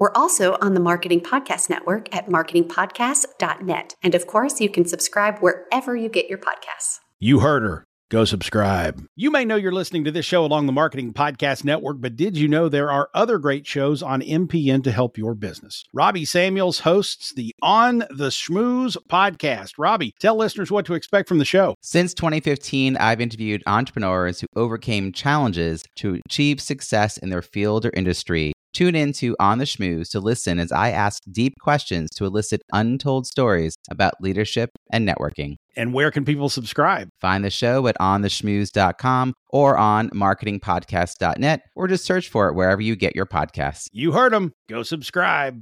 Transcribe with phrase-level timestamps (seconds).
[0.00, 3.94] We're also on the Marketing Podcast Network at marketingpodcast.net.
[4.02, 7.00] And of course, you can subscribe wherever you get your podcasts.
[7.18, 7.84] You heard her.
[8.08, 9.04] Go subscribe.
[9.14, 12.36] You may know you're listening to this show along the Marketing Podcast Network, but did
[12.36, 15.84] you know there are other great shows on MPN to help your business?
[15.92, 19.74] Robbie Samuels hosts the On the Schmooze podcast.
[19.76, 21.74] Robbie, tell listeners what to expect from the show.
[21.82, 27.90] Since 2015, I've interviewed entrepreneurs who overcame challenges to achieve success in their field or
[27.94, 32.24] industry Tune in to On the Schmooze to listen as I ask deep questions to
[32.24, 35.56] elicit untold stories about leadership and networking.
[35.76, 37.08] And where can people subscribe?
[37.20, 42.96] Find the show at ontheschmooze.com or on marketingpodcast.net or just search for it wherever you
[42.96, 43.86] get your podcasts.
[43.92, 44.52] You heard them.
[44.68, 45.60] Go subscribe.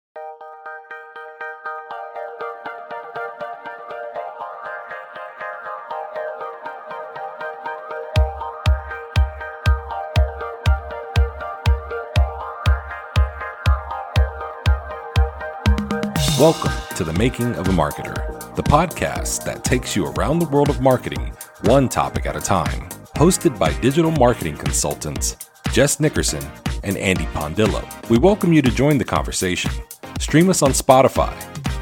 [16.38, 20.70] Welcome to The Making of a Marketer, the podcast that takes you around the world
[20.70, 22.88] of marketing, one topic at a time.
[23.16, 25.36] Hosted by digital marketing consultants
[25.72, 26.48] Jess Nickerson
[26.84, 27.82] and Andy Pondillo.
[28.08, 29.72] We welcome you to join the conversation.
[30.20, 31.34] Stream us on Spotify,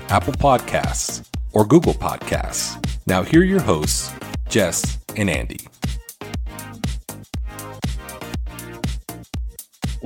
[0.09, 2.83] Apple Podcasts, or Google Podcasts.
[3.07, 4.11] Now, here are your hosts,
[4.49, 5.61] Jess and Andy.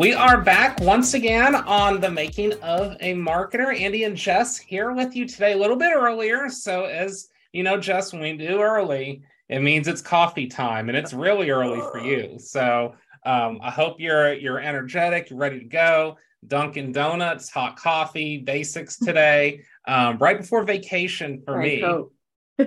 [0.00, 3.78] We are back once again on the making of a marketer.
[3.78, 6.48] Andy and Jess here with you today, a little bit earlier.
[6.48, 10.96] So, as you know, Jess, when we do early, it means it's coffee time, and
[10.96, 12.38] it's really early for you.
[12.38, 12.94] So,
[13.26, 16.16] um, I hope you're you're energetic, you're ready to go.
[16.46, 21.84] Dunkin' Donuts, hot coffee, basics today, um, right before vacation for me.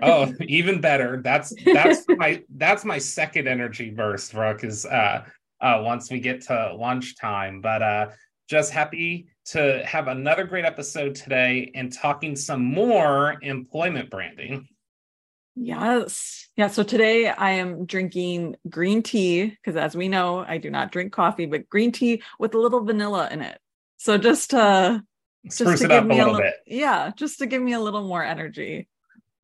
[0.03, 1.19] oh, even better.
[1.23, 5.25] That's that's my that's my second energy burst, Brooke, is uh
[5.63, 7.61] uh, once we get to lunchtime.
[7.61, 8.09] But uh,
[8.47, 14.67] just happy to have another great episode today and talking some more employment branding.
[15.55, 16.49] Yes.
[16.57, 16.67] Yeah.
[16.67, 21.13] So today I am drinking green tea because, as we know, I do not drink
[21.13, 23.59] coffee, but green tea with a little vanilla in it.
[23.97, 24.99] So just uh,
[25.45, 26.55] just to give me a little, bit.
[26.65, 28.87] Yeah, just to give me a little more energy.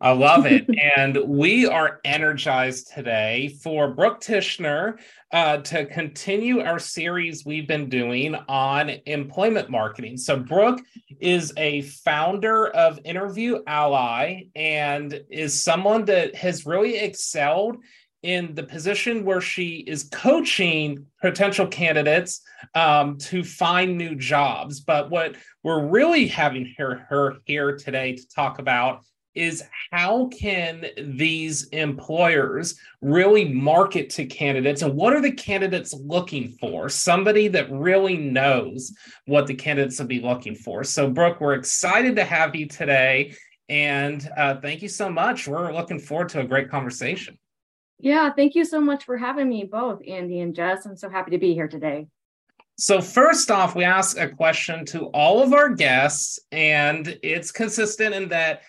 [0.01, 0.69] I love it.
[0.95, 4.99] and we are energized today for Brooke Tichenor
[5.31, 10.17] uh, to continue our series we've been doing on employment marketing.
[10.17, 10.81] So, Brooke
[11.19, 17.77] is a founder of Interview Ally and is someone that has really excelled
[18.23, 22.41] in the position where she is coaching potential candidates
[22.75, 24.81] um, to find new jobs.
[24.81, 29.03] But what we're really having her, her here today to talk about
[29.35, 36.49] is how can these employers really market to candidates and what are the candidates looking
[36.59, 36.89] for?
[36.89, 38.93] Somebody that really knows
[39.25, 40.83] what the candidates will be looking for.
[40.83, 43.33] So brooke we're excited to have you today
[43.67, 45.47] and uh, thank you so much.
[45.47, 47.37] We're looking forward to a great conversation.
[47.99, 50.85] Yeah thank you so much for having me both andy and jess.
[50.85, 52.07] I'm so happy to be here today.
[52.79, 58.15] So, first off, we ask a question to all of our guests, and it's consistent
[58.15, 58.61] in that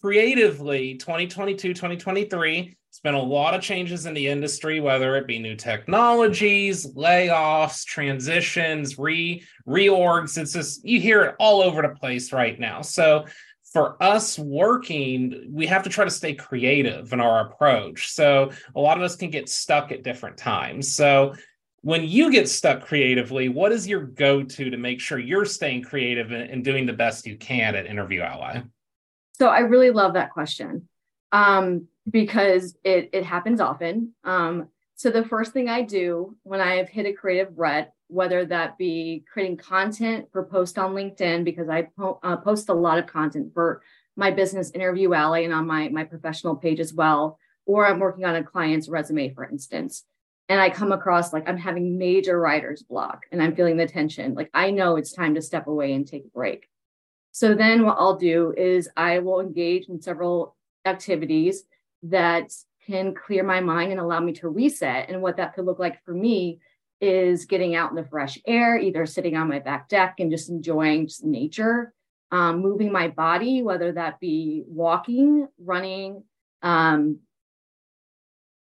[0.00, 5.38] creatively 2022 2023 it's been a lot of changes in the industry whether it be
[5.38, 10.38] new technologies layoffs transitions re reorgs.
[10.38, 12.82] It's just you hear it all over the place right now.
[12.82, 13.26] So
[13.72, 18.10] for us working we have to try to stay creative in our approach.
[18.10, 20.94] So a lot of us can get stuck at different times.
[20.94, 21.34] So
[21.82, 26.32] when you get stuck creatively what is your go-to to make sure you're staying creative
[26.32, 28.60] and doing the best you can at interview ally
[29.38, 30.88] so I really love that question
[31.32, 34.14] um, because it, it happens often.
[34.24, 38.78] Um, so the first thing I do when I've hit a creative rut, whether that
[38.78, 43.06] be creating content for post on LinkedIn, because I po- uh, post a lot of
[43.06, 43.82] content for
[44.16, 48.24] my business interview ally and on my, my professional page as well, or I'm working
[48.24, 50.04] on a client's resume, for instance.
[50.48, 54.34] And I come across like I'm having major writer's block and I'm feeling the tension.
[54.34, 56.66] Like I know it's time to step away and take a break.
[57.38, 61.62] So then what I'll do is I will engage in several activities
[62.02, 62.50] that
[62.84, 65.08] can clear my mind and allow me to reset.
[65.08, 66.58] And what that could look like for me
[67.00, 70.50] is getting out in the fresh air, either sitting on my back deck and just
[70.50, 71.94] enjoying just nature,
[72.32, 76.24] um, moving my body, whether that be walking, running,
[76.62, 77.20] um,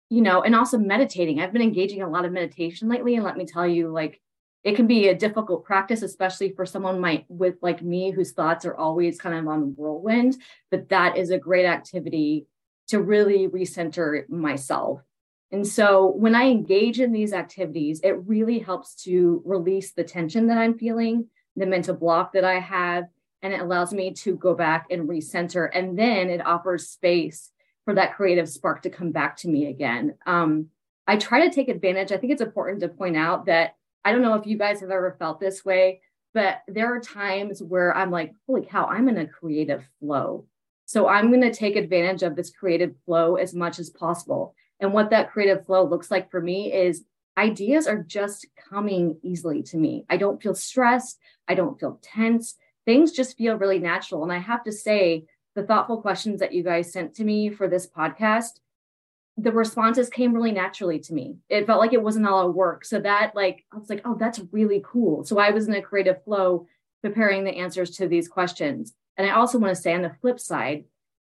[0.09, 1.41] you know, and also meditating.
[1.41, 4.22] I've been engaging a lot of meditation lately, and let me tell you, like,
[4.65, 8.65] it can be a difficult practice, especially for someone might with like me whose thoughts
[8.65, 10.37] are always kind of on whirlwind.
[10.71, 12.47] But that is a great activity
[12.89, 15.03] to really recenter myself.
[15.51, 20.47] And so when I engage in these activities, it really helps to release the tension
[20.47, 21.27] that I'm feeling,
[21.57, 23.05] the mental block that I have,
[23.43, 25.69] and it allows me to go back and recenter.
[25.73, 27.51] And then it offers space
[27.85, 30.15] for that creative spark to come back to me again.
[30.25, 30.69] Um,
[31.07, 32.13] I try to take advantage.
[32.13, 34.91] I think it's important to point out that I don't know if you guys have
[34.91, 36.01] ever felt this way,
[36.35, 40.47] but there are times where I'm like, holy cow, I'm in a creative flow.
[40.87, 44.55] So I'm going to take advantage of this creative flow as much as possible.
[44.81, 47.05] And what that creative flow looks like for me is
[47.39, 50.05] ideas are just coming easily to me.
[50.11, 51.19] I don't feel stressed.
[51.49, 52.57] I don't feel tense.
[52.85, 54.23] Things just feel really natural.
[54.23, 55.25] And I have to say,
[55.55, 58.53] the thoughtful questions that you guys sent to me for this podcast
[59.37, 61.37] the responses came really naturally to me.
[61.49, 62.85] It felt like it wasn't all work.
[62.85, 65.25] So that like I was like, oh, that's really cool.
[65.25, 66.67] So I was in a creative flow
[67.03, 68.95] preparing the answers to these questions.
[69.17, 70.85] And I also want to say on the flip side,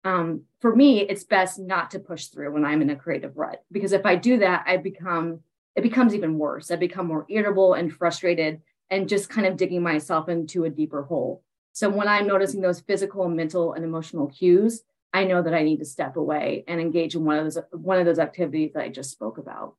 [0.03, 3.63] um, for me, it's best not to push through when I'm in a creative rut
[3.71, 5.41] because if I do that, I become
[5.75, 6.71] it becomes even worse.
[6.71, 11.03] I become more irritable and frustrated and just kind of digging myself into a deeper
[11.03, 11.43] hole.
[11.73, 14.81] So when I'm noticing those physical, mental, and emotional cues,
[15.13, 17.99] I know that I need to step away and engage in one of those one
[17.99, 19.75] of those activities that I just spoke about.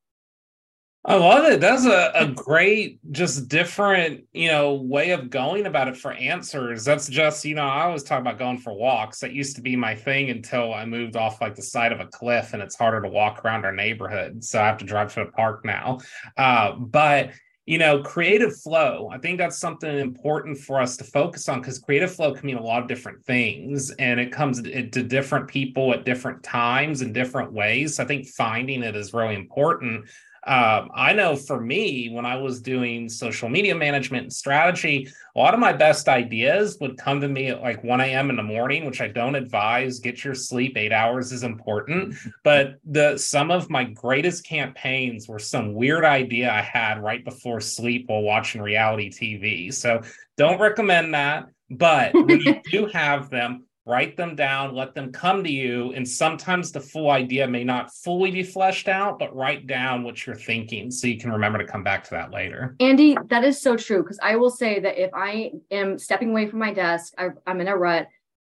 [1.02, 1.60] I love it.
[1.60, 6.84] That's a, a great, just different, you know, way of going about it for answers.
[6.84, 9.20] That's just, you know, I always talk about going for walks.
[9.20, 12.06] That used to be my thing until I moved off like the side of a
[12.06, 14.44] cliff and it's harder to walk around our neighborhood.
[14.44, 16.00] So I have to drive to the park now.
[16.36, 17.30] Uh, but
[17.70, 19.08] you know, creative flow.
[19.12, 22.56] I think that's something important for us to focus on because creative flow can mean
[22.56, 27.12] a lot of different things and it comes to different people at different times in
[27.12, 28.00] different ways.
[28.00, 30.06] I think finding it is really important.
[30.46, 35.38] Um, I know for me, when I was doing social media management and strategy, a
[35.38, 38.30] lot of my best ideas would come to me at like 1 a.m.
[38.30, 39.98] in the morning, which I don't advise.
[39.98, 42.14] Get your sleep, eight hours is important.
[42.42, 47.60] But the some of my greatest campaigns were some weird idea I had right before
[47.60, 49.72] sleep while watching reality TV.
[49.74, 50.00] So
[50.38, 51.46] don't recommend that.
[51.70, 55.92] But when you do have them, write them down, let them come to you.
[55.94, 60.24] And sometimes the full idea may not fully be fleshed out, but write down what
[60.24, 62.76] you're thinking so you can remember to come back to that later.
[62.78, 64.02] Andy, that is so true.
[64.02, 67.60] Because I will say that if I am stepping away from my desk, I, I'm
[67.60, 68.06] in a rut.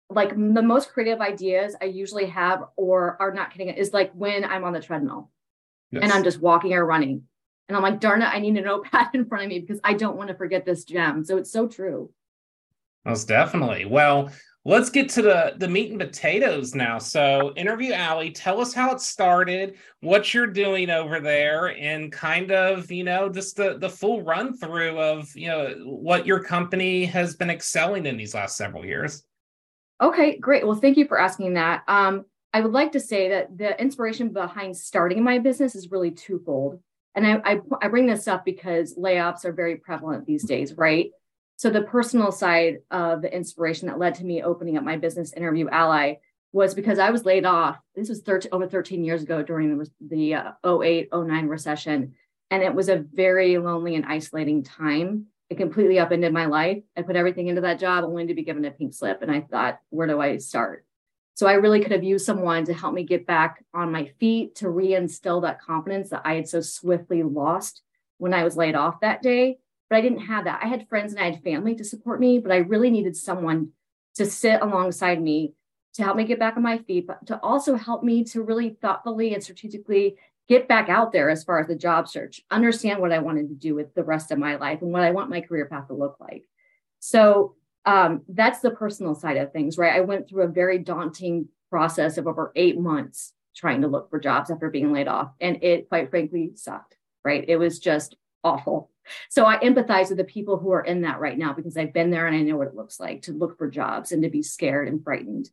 [0.10, 4.44] Like the most creative ideas I usually have, or are not kidding, is like when
[4.44, 5.32] I'm on the treadmill
[5.92, 6.04] yes.
[6.04, 7.24] and I'm just walking or running.
[7.70, 9.94] And I'm like, darn it, I need a notepad in front of me because I
[9.94, 11.24] don't want to forget this gem.
[11.24, 12.12] So it's so true.
[13.06, 13.86] Most definitely.
[13.86, 14.30] Well,
[14.64, 17.00] Let's get to the the meat and potatoes now.
[17.00, 18.30] So, interview Ally.
[18.30, 23.28] Tell us how it started, what you're doing over there, and kind of you know
[23.28, 28.06] just the the full run through of you know what your company has been excelling
[28.06, 29.24] in these last several years.
[30.00, 30.66] Okay, great.
[30.66, 31.82] Well, thank you for asking that.
[31.88, 36.12] Um, I would like to say that the inspiration behind starting my business is really
[36.12, 36.80] twofold,
[37.16, 41.10] and I, I, I bring this up because layoffs are very prevalent these days, right?
[41.62, 45.32] So the personal side of the inspiration that led to me opening up my business
[45.34, 46.16] interview ally
[46.52, 47.78] was because I was laid off.
[47.96, 52.16] This was 13, over 13 years ago during the, the uh, 08, 09 recession.
[52.50, 55.28] And it was a very lonely and isolating time.
[55.52, 56.82] It completely upended my life.
[56.98, 59.22] I put everything into that job only to be given a pink slip.
[59.22, 60.84] And I thought, where do I start?
[61.36, 64.56] So I really could have used someone to help me get back on my feet,
[64.56, 67.84] to reinstill that confidence that I had so swiftly lost
[68.18, 69.60] when I was laid off that day
[69.92, 70.62] but I didn't have that.
[70.64, 73.72] I had friends and I had family to support me, but I really needed someone
[74.16, 75.54] to sit alongside me
[75.96, 78.78] to help me get back on my feet, but to also help me to really
[78.82, 80.16] thoughtfully and strategically
[80.48, 83.54] get back out there as far as the job search, understand what I wanted to
[83.54, 85.94] do with the rest of my life and what I want my career path to
[85.94, 86.48] look like.
[87.00, 87.56] So
[87.86, 89.98] um, that's the personal side of things, right?
[89.98, 94.22] I went through a very daunting process of over eight months trying to look for
[94.22, 95.32] jobs after being laid off.
[95.42, 96.96] And it quite frankly sucked,
[97.26, 97.44] right?
[97.46, 98.90] It was just awful.
[99.30, 102.12] So I empathize with the people who are in that right now because I've been
[102.12, 104.44] there and I know what it looks like to look for jobs and to be
[104.44, 105.50] scared and frightened.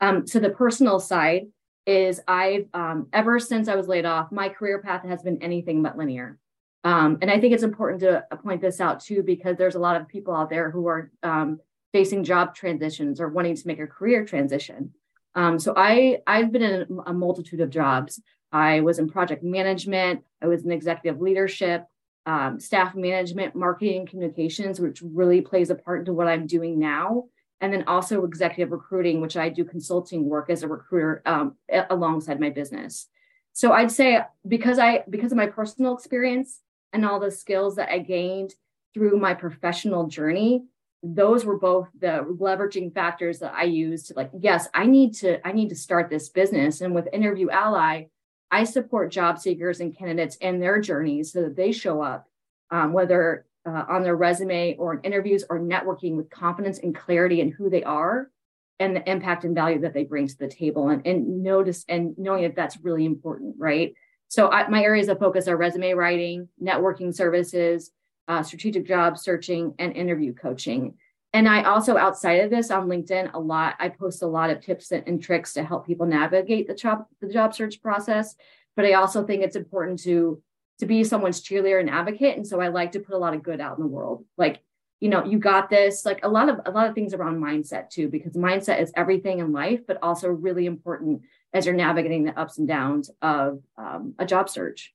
[0.00, 1.46] Um, so the personal side
[1.86, 5.82] is I've um, ever since I was laid off, my career path has been anything
[5.82, 6.38] but linear.
[6.84, 10.00] Um, and I think it's important to point this out too because there's a lot
[10.00, 11.60] of people out there who are um,
[11.92, 14.92] facing job transitions or wanting to make a career transition.
[15.34, 18.20] Um, so I I've been in a multitude of jobs.
[18.50, 20.24] I was in project management.
[20.42, 21.86] I was in executive leadership
[22.26, 27.24] um, staff management, marketing, communications, which really plays a part into what I'm doing now.
[27.62, 31.54] and then also executive recruiting, which I do consulting work as a recruiter um,
[31.90, 33.08] alongside my business.
[33.52, 36.60] So I'd say because I because of my personal experience
[36.92, 38.54] and all the skills that I gained
[38.92, 40.64] through my professional journey,
[41.04, 45.46] those were both the leveraging factors that I used to like, yes, I need to,
[45.46, 46.80] I need to start this business.
[46.80, 48.06] And with Interview Ally,
[48.52, 52.28] I support job seekers and candidates in their journeys so that they show up,
[52.70, 57.40] um, whether uh, on their resume or in interviews or networking with confidence and clarity
[57.40, 58.30] in who they are
[58.78, 62.14] and the impact and value that they bring to the table and, and notice and
[62.18, 63.94] knowing that that's really important, right?
[64.28, 67.90] So I, my areas of focus are resume writing, networking services,
[68.28, 70.94] uh, strategic job searching, and interview coaching.
[71.34, 73.76] And I also, outside of this, on LinkedIn, a lot.
[73.78, 77.28] I post a lot of tips and tricks to help people navigate the job the
[77.28, 78.34] job search process.
[78.76, 80.42] But I also think it's important to
[80.78, 82.36] to be someone's cheerleader and advocate.
[82.36, 84.24] And so I like to put a lot of good out in the world.
[84.36, 84.60] Like,
[85.00, 86.04] you know, you got this.
[86.04, 89.38] Like a lot of a lot of things around mindset too, because mindset is everything
[89.38, 91.22] in life, but also really important
[91.54, 94.94] as you're navigating the ups and downs of um, a job search.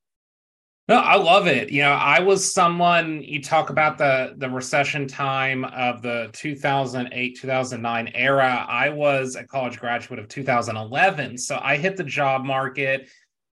[0.88, 1.70] No, I love it.
[1.70, 7.38] You know, I was someone you talk about the the recession time of the 2008
[7.38, 8.66] 2009 era.
[8.70, 13.10] I was a college graduate of 2011, so I hit the job market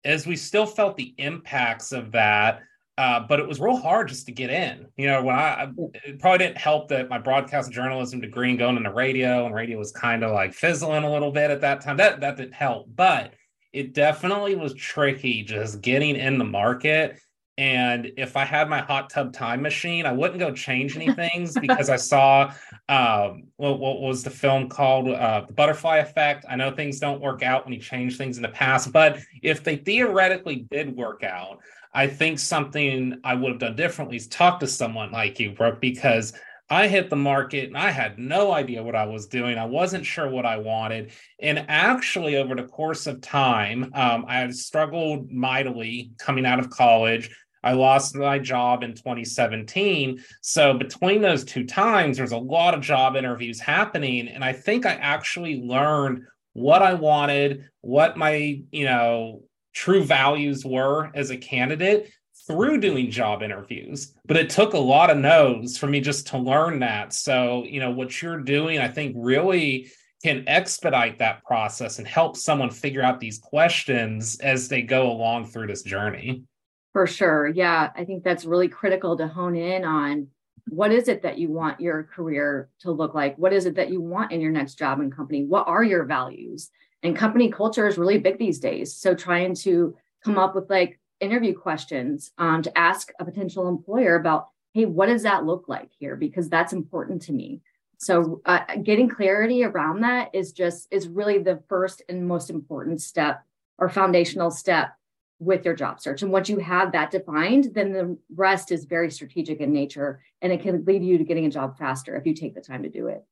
[0.04, 2.60] as we still felt the impacts of that.
[2.98, 4.86] Uh, but it was real hard just to get in.
[4.98, 5.68] You know, when I
[6.04, 9.78] it probably didn't help that my broadcast journalism degree and going into radio and radio
[9.78, 11.96] was kind of like fizzling a little bit at that time.
[11.96, 13.32] That that didn't help, but
[13.72, 17.18] it definitely was tricky just getting in the market.
[17.58, 21.54] And if I had my hot tub time machine, I wouldn't go change any things
[21.60, 22.52] because I saw
[22.88, 25.08] um, what, what, was the film called?
[25.08, 26.46] Uh, the Butterfly Effect.
[26.48, 29.62] I know things don't work out when you change things in the past, but if
[29.62, 31.58] they theoretically did work out,
[31.94, 35.80] I think something I would have done differently is talk to someone like you, Brooke,
[35.80, 36.32] because
[36.70, 39.58] I hit the market and I had no idea what I was doing.
[39.58, 41.12] I wasn't sure what I wanted.
[41.38, 47.30] And actually, over the course of time, um, I struggled mightily coming out of college.
[47.62, 50.22] I lost my job in 2017.
[50.40, 54.28] So, between those two times, there's a lot of job interviews happening.
[54.28, 56.22] And I think I actually learned
[56.54, 59.42] what I wanted, what my, you know,
[59.74, 62.10] true values were as a candidate
[62.46, 66.38] through doing job interviews, but it took a lot of no's for me just to
[66.38, 67.12] learn that.
[67.12, 69.90] So, you know, what you're doing, I think really
[70.22, 75.46] can expedite that process and help someone figure out these questions as they go along
[75.46, 76.44] through this journey.
[76.92, 77.48] For sure.
[77.48, 77.90] Yeah.
[77.96, 80.28] I think that's really critical to hone in on
[80.68, 83.36] what is it that you want your career to look like?
[83.36, 85.44] What is it that you want in your next job and company?
[85.44, 86.70] What are your values?
[87.02, 88.94] And company culture is really big these days.
[88.94, 94.16] So trying to come up with like interview questions um, to ask a potential employer
[94.16, 96.16] about, hey, what does that look like here?
[96.16, 97.60] Because that's important to me.
[97.98, 103.00] So uh, getting clarity around that is just is really the first and most important
[103.00, 103.44] step
[103.78, 104.92] or foundational step
[105.38, 106.22] with your job search.
[106.22, 110.52] And once you have that defined, then the rest is very strategic in nature and
[110.52, 112.88] it can lead you to getting a job faster if you take the time to
[112.88, 113.24] do it.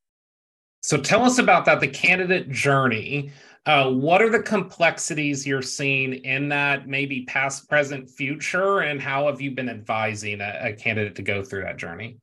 [0.80, 3.32] So tell us about that, the candidate journey.
[3.66, 9.26] Uh, what are the complexities you're seeing in that, maybe past, present, future, and how
[9.26, 12.16] have you been advising a, a candidate to go through that journey?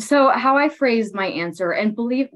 [0.00, 2.28] So, how I phrased my answer, and believe,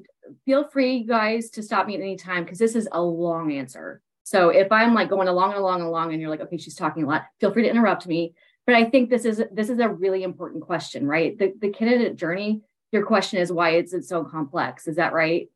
[0.45, 4.01] feel free, guys, to stop me at any time because this is a long answer.
[4.23, 6.77] So, if I'm like going along and along and along, and you're like, okay, she's
[6.77, 8.35] talking a lot, feel free to interrupt me.
[8.67, 11.37] But I think this is this is a really important question, right?
[11.37, 12.63] The the candidate journey.
[12.93, 14.87] Your question is why is it so complex?
[14.87, 15.49] Is that right?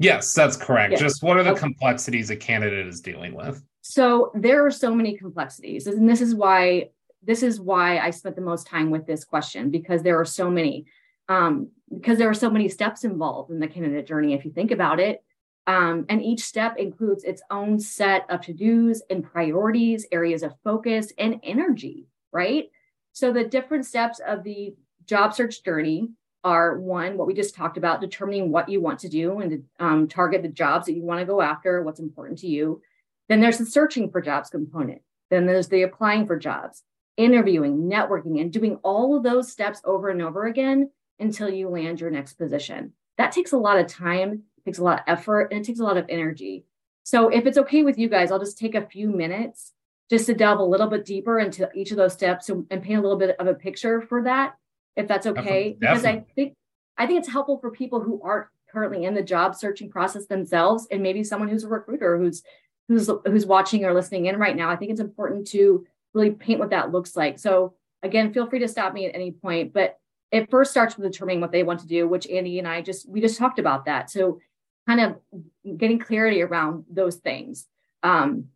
[0.00, 0.98] Yes, that's correct.
[0.98, 1.60] Just what are the okay.
[1.60, 3.62] complexities a candidate is dealing with?
[3.82, 6.90] So there are so many complexities, and this is why
[7.22, 10.50] this is why I spent the most time with this question because there are so
[10.50, 10.86] many.
[11.28, 14.70] Um, because there are so many steps involved in the candidate journey, if you think
[14.70, 15.22] about it.
[15.66, 20.54] Um, and each step includes its own set of to dos and priorities, areas of
[20.64, 22.70] focus, and energy, right?
[23.12, 26.08] So the different steps of the job search journey
[26.42, 29.84] are one, what we just talked about, determining what you want to do and to
[29.84, 32.80] um, target the jobs that you want to go after, what's important to you.
[33.28, 35.02] Then there's the searching for jobs component.
[35.30, 36.82] Then there's the applying for jobs,
[37.16, 42.00] interviewing, networking, and doing all of those steps over and over again until you land
[42.00, 42.92] your next position.
[43.18, 45.84] That takes a lot of time, takes a lot of effort, and it takes a
[45.84, 46.64] lot of energy.
[47.04, 49.72] So if it's okay with you guys, I'll just take a few minutes
[50.08, 52.98] just to delve a little bit deeper into each of those steps and, and paint
[52.98, 54.54] a little bit of a picture for that
[55.00, 55.76] if that's okay.
[55.78, 55.78] Definitely.
[55.80, 56.54] Because I think
[56.96, 60.86] I think it's helpful for people who aren't currently in the job searching process themselves,
[60.90, 62.42] and maybe someone who's a recruiter who's
[62.88, 64.70] who's who's watching or listening in right now.
[64.70, 67.38] I think it's important to really paint what that looks like.
[67.38, 69.72] So again, feel free to stop me at any point.
[69.72, 69.98] But
[70.30, 73.08] it first starts with determining what they want to do, which Andy and I just
[73.08, 74.10] we just talked about that.
[74.10, 74.40] So
[74.86, 77.66] kind of getting clarity around those things.
[78.02, 78.46] Um,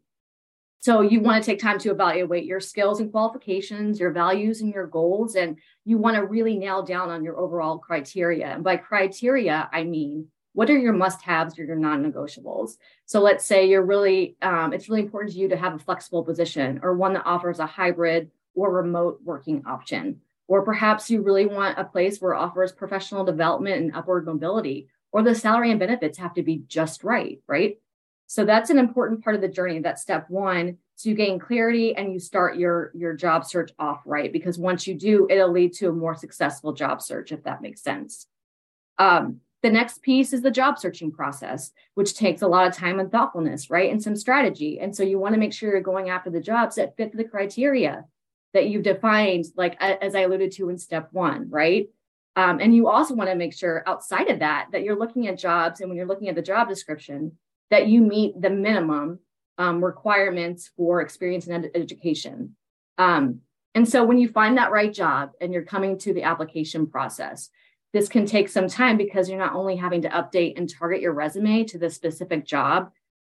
[0.84, 4.70] so you want to take time to evaluate your skills and qualifications, your values and
[4.70, 8.48] your goals, and you want to really nail down on your overall criteria.
[8.48, 12.72] And by criteria, I mean what are your must-haves or your non-negotiables?
[13.06, 16.22] So let's say you're really um, it's really important to you to have a flexible
[16.22, 20.20] position or one that offers a hybrid or remote working option.
[20.48, 25.22] Or perhaps you really want a place where offers professional development and upward mobility or
[25.22, 27.78] the salary and benefits have to be just right right
[28.34, 29.78] so that's an important part of the journey.
[29.78, 30.78] That's step one.
[30.96, 34.88] So you gain clarity and you start your your job search off right because once
[34.88, 38.26] you do, it'll lead to a more successful job search if that makes sense.
[38.98, 42.98] Um, the next piece is the job searching process, which takes a lot of time
[42.98, 44.80] and thoughtfulness, right, and some strategy.
[44.80, 47.22] And so you want to make sure you're going after the jobs that fit the
[47.22, 48.04] criteria
[48.52, 51.88] that you've defined, like as I alluded to in step one, right?
[52.34, 55.38] Um, and you also want to make sure outside of that that you're looking at
[55.38, 57.38] jobs, and when you're looking at the job description,
[57.70, 59.18] that you meet the minimum
[59.58, 62.56] um, requirements for experience and ed- education.
[62.98, 63.40] Um,
[63.74, 67.50] and so when you find that right job and you're coming to the application process,
[67.92, 71.12] this can take some time because you're not only having to update and target your
[71.12, 72.90] resume to the specific job,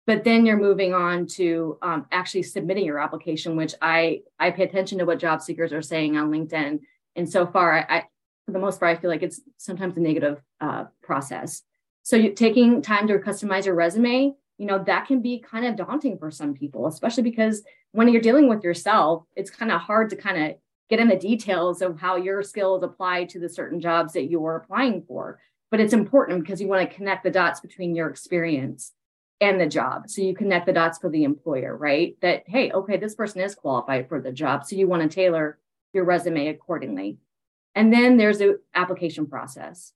[0.07, 4.65] but then you're moving on to um, actually submitting your application, which I I pay
[4.65, 6.81] attention to what job seekers are saying on LinkedIn.
[7.17, 8.05] And so far, I, I
[8.47, 11.63] for the most part, I feel like it's sometimes a negative uh, process.
[12.05, 15.75] So you, taking time to customize your resume, you know, that can be kind of
[15.75, 20.11] daunting for some people, especially because when you're dealing with yourself, it's kind of hard
[20.11, 20.57] to kind of
[20.91, 24.57] get in the details of how your skills apply to the certain jobs that you're
[24.57, 25.41] applying for.
[25.71, 28.93] But it's important because you want to connect the dots between your experience
[29.41, 30.11] and the job.
[30.11, 32.17] So you connect the dots for the employer, right?
[32.21, 34.67] That, hey, okay, this person is qualified for the job.
[34.67, 35.59] So you want to tailor
[35.95, 37.17] your resume accordingly.
[37.75, 39.93] And then there's the application process.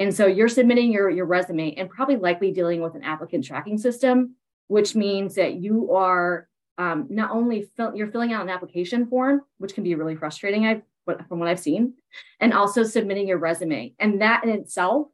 [0.00, 3.76] And so you're submitting your, your resume and probably likely dealing with an applicant tracking
[3.76, 4.34] system,
[4.66, 9.42] which means that you are um, not only fill, you're filling out an application form,
[9.58, 10.82] which can be really frustrating I've,
[11.28, 11.94] from what I've seen,
[12.40, 13.92] and also submitting your resume.
[13.98, 15.08] And that in itself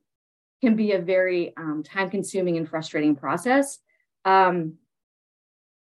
[0.62, 3.81] can be a very um, time consuming and frustrating process.
[4.25, 4.75] Um,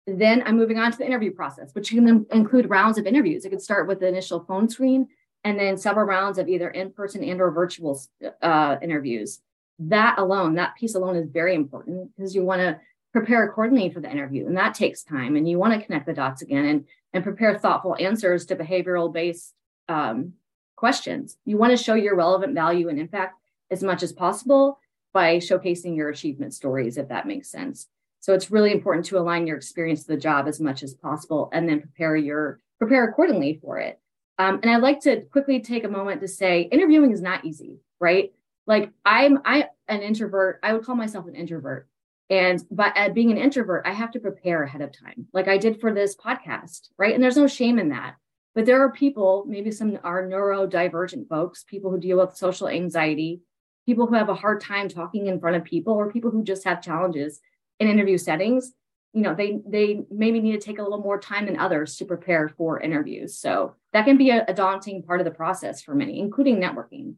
[0.06, 3.46] then I'm moving on to the interview process, which can include rounds of interviews.
[3.46, 5.08] It could start with the initial phone screen
[5.44, 8.00] and then several rounds of either in-person and or virtual
[8.42, 9.42] uh, interviews.
[9.80, 12.80] That alone that piece alone is very important because you want to
[13.12, 16.14] prepare accordingly for the interview and that takes time and you want to connect the
[16.14, 19.54] dots again and and prepare thoughtful answers to behavioral based
[19.90, 20.34] um,
[20.76, 21.38] questions.
[21.46, 23.36] You want to show your relevant value and impact
[23.70, 24.80] as much as possible
[25.14, 27.88] by showcasing your achievement stories if that makes sense.
[28.20, 31.50] So it's really important to align your experience to the job as much as possible
[31.52, 34.00] and then prepare your prepare accordingly for it
[34.42, 37.78] um, and I'd like to quickly take a moment to say interviewing is not easy,
[38.00, 38.34] right?
[38.66, 40.60] Like I'm I an introvert.
[40.64, 41.88] I would call myself an introvert.
[42.32, 45.60] And but at being an introvert, I have to prepare ahead of time, like I
[45.60, 47.14] did for this podcast, right?
[47.14, 48.16] And there's no shame in that.
[48.56, 53.42] But there are people, maybe some are neurodivergent folks, people who deal with social anxiety,
[53.86, 56.64] people who have a hard time talking in front of people, or people who just
[56.64, 57.42] have challenges
[57.80, 58.72] in interview settings
[59.14, 62.06] you know they they maybe need to take a little more time than others to
[62.06, 63.38] prepare for interviews.
[63.38, 67.16] So that can be a, a daunting part of the process for many including networking.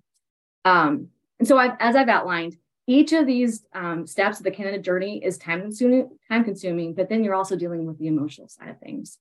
[0.66, 4.82] Um, and so I've, as i've outlined each of these um, steps of the candidate
[4.82, 8.70] journey is time consuming time consuming but then you're also dealing with the emotional side
[8.70, 9.20] of things.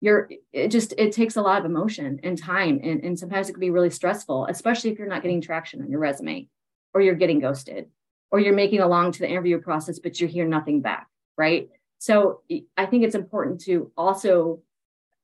[0.00, 3.52] You're it just it takes a lot of emotion and time and, and sometimes it
[3.52, 6.48] can be really stressful especially if you're not getting traction on your resume
[6.92, 7.86] or you're getting ghosted
[8.30, 12.42] or you're making along to the interview process but you hear nothing back right so
[12.76, 14.60] I think it's important to also,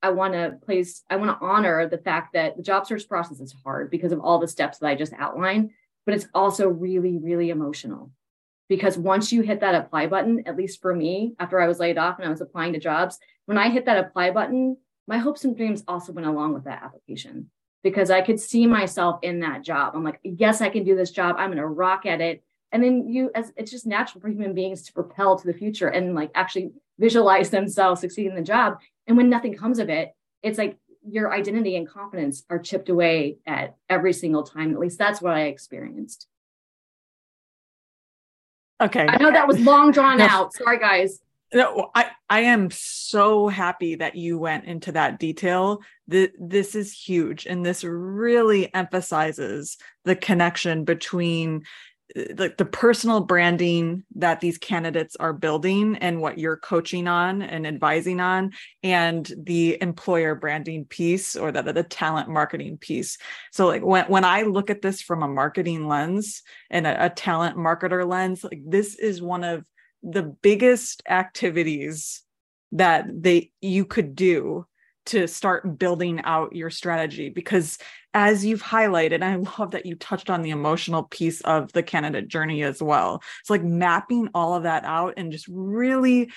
[0.01, 3.39] I want to place, I want to honor the fact that the job search process
[3.39, 5.71] is hard because of all the steps that I just outlined,
[6.05, 8.11] but it's also really, really emotional.
[8.67, 11.97] Because once you hit that apply button, at least for me, after I was laid
[11.97, 15.43] off and I was applying to jobs, when I hit that apply button, my hopes
[15.43, 17.49] and dreams also went along with that application
[17.83, 19.93] because I could see myself in that job.
[19.93, 21.35] I'm like, yes, I can do this job.
[21.37, 24.53] I'm going to rock at it and then you as it's just natural for human
[24.53, 28.79] beings to propel to the future and like actually visualize themselves succeeding in the job.
[29.07, 33.37] And when nothing comes of it it's like your identity and confidence are chipped away
[33.45, 34.73] at every single time.
[34.73, 36.27] At least that's what i experienced.
[38.79, 39.05] Okay.
[39.07, 40.53] I know that was long drawn out.
[40.53, 41.19] Sorry guys.
[41.53, 45.81] No, I, I am so happy that you went into that detail.
[46.07, 47.45] The, this is huge.
[47.45, 51.63] And this really emphasizes the connection between
[52.35, 57.65] like the personal branding that these candidates are building and what you're coaching on and
[57.65, 58.51] advising on
[58.83, 63.17] and the employer branding piece or the, the talent marketing piece.
[63.51, 67.09] So like when, when i look at this from a marketing lens and a, a
[67.09, 69.63] talent marketer lens like this is one of
[70.03, 72.23] the biggest activities
[72.71, 74.65] that they you could do
[75.05, 77.77] to start building out your strategy because
[78.13, 82.27] as you've highlighted i love that you touched on the emotional piece of the candidate
[82.27, 86.31] journey as well it's like mapping all of that out and just really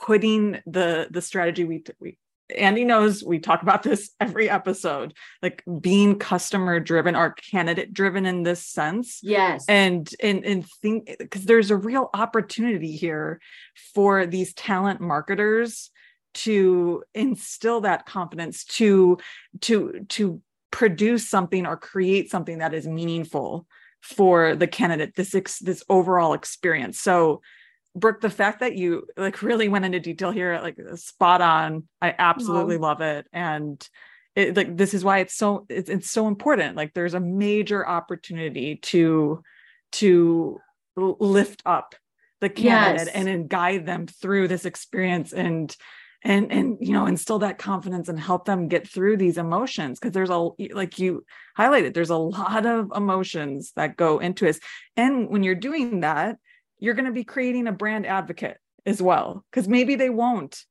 [0.00, 2.18] putting the the strategy we we
[2.56, 8.26] Andy knows we talk about this every episode, like being customer driven or candidate driven
[8.26, 9.20] in this sense.
[9.22, 9.64] Yes.
[9.68, 13.40] And and and think because there's a real opportunity here
[13.94, 15.90] for these talent marketers
[16.34, 19.18] to instill that confidence to
[19.62, 23.66] to to produce something or create something that is meaningful
[24.02, 27.00] for the candidate this ex, this overall experience.
[27.00, 27.40] So
[27.94, 31.84] brooke the fact that you like really went into detail here like spot on.
[32.00, 33.26] I absolutely love it.
[33.32, 33.86] And
[34.34, 36.76] it, like this is why it's so it's, it's so important.
[36.76, 39.42] Like there's a major opportunity to
[39.92, 40.60] to
[40.96, 41.94] lift up
[42.40, 43.14] the candidate yes.
[43.14, 45.32] and then guide them through this experience.
[45.32, 45.74] And
[46.22, 50.12] and and you know instill that confidence and help them get through these emotions because
[50.12, 51.24] there's a like you
[51.58, 54.58] highlighted there's a lot of emotions that go into it.
[54.96, 56.38] And when you're doing that
[56.78, 60.64] you're going to be creating a brand advocate as well because maybe they won't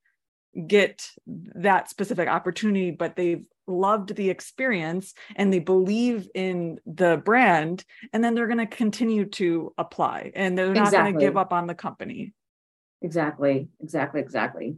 [0.68, 7.84] get that specific opportunity but they've loved the experience and they believe in the brand
[8.14, 11.52] and then they're going to continue to apply and they're not going to give up
[11.52, 12.34] on the company.
[13.02, 14.78] Exactly exactly exactly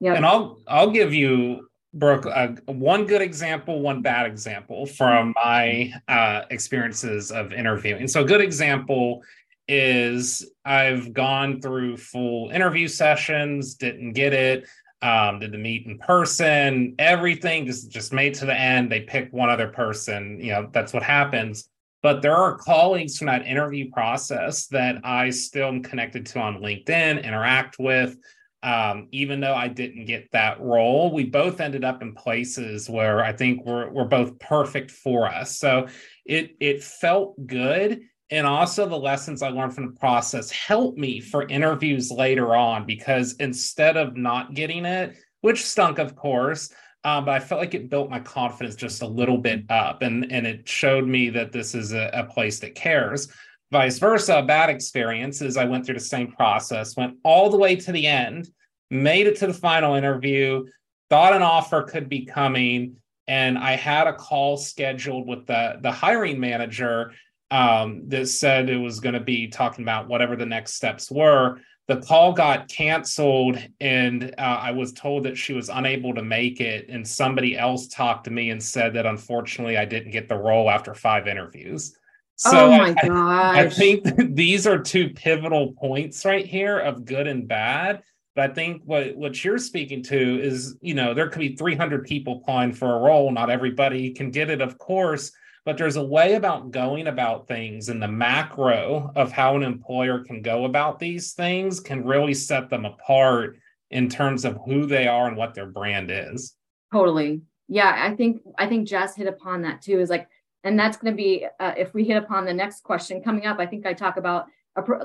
[0.00, 0.14] yeah.
[0.14, 5.92] And I'll I'll give you Brooke uh, one good example, one bad example from my
[6.06, 8.08] uh, experiences of interviewing.
[8.08, 9.22] So a good example
[9.66, 14.66] is I've gone through full interview sessions, didn't get it,
[15.02, 18.90] um, did the meet in person, everything just just made to the end.
[18.90, 20.40] They pick one other person.
[20.40, 21.68] You know that's what happens.
[22.00, 26.58] But there are colleagues from that interview process that I still am connected to on
[26.58, 28.16] LinkedIn, interact with
[28.62, 33.24] um, even though I didn't get that role, we both ended up in places where
[33.24, 35.58] I think we're we're both perfect for us.
[35.58, 35.86] So
[36.24, 38.02] it it felt good.
[38.30, 42.84] And also the lessons I learned from the process helped me for interviews later on
[42.84, 46.70] because instead of not getting it, which stunk, of course,
[47.04, 50.30] um, but I felt like it built my confidence just a little bit up and,
[50.30, 53.28] and it showed me that this is a, a place that cares.
[53.70, 55.56] Vice versa, bad experiences.
[55.56, 58.48] I went through the same process, went all the way to the end,
[58.90, 60.64] made it to the final interview,
[61.10, 65.92] thought an offer could be coming, and I had a call scheduled with the the
[65.92, 67.12] hiring manager
[67.50, 71.60] um, that said it was going to be talking about whatever the next steps were.
[71.88, 76.60] The call got canceled, and uh, I was told that she was unable to make
[76.60, 76.88] it.
[76.90, 80.68] And somebody else talked to me and said that unfortunately I didn't get the role
[80.68, 81.97] after five interviews.
[82.38, 83.56] So oh my I, gosh.
[83.56, 88.02] I think these are two pivotal points right here of good and bad.
[88.36, 92.06] But I think what, what you're speaking to is, you know, there could be 300
[92.06, 93.32] people applying for a role.
[93.32, 95.32] Not everybody can get it, of course,
[95.64, 100.22] but there's a way about going about things and the macro of how an employer
[100.22, 103.58] can go about these things can really set them apart
[103.90, 106.54] in terms of who they are and what their brand is.
[106.92, 107.40] Totally.
[107.66, 109.98] Yeah, I think I think Jess hit upon that too.
[109.98, 110.28] Is like
[110.64, 113.58] and that's going to be uh, if we hit upon the next question coming up
[113.58, 114.46] i think i talk about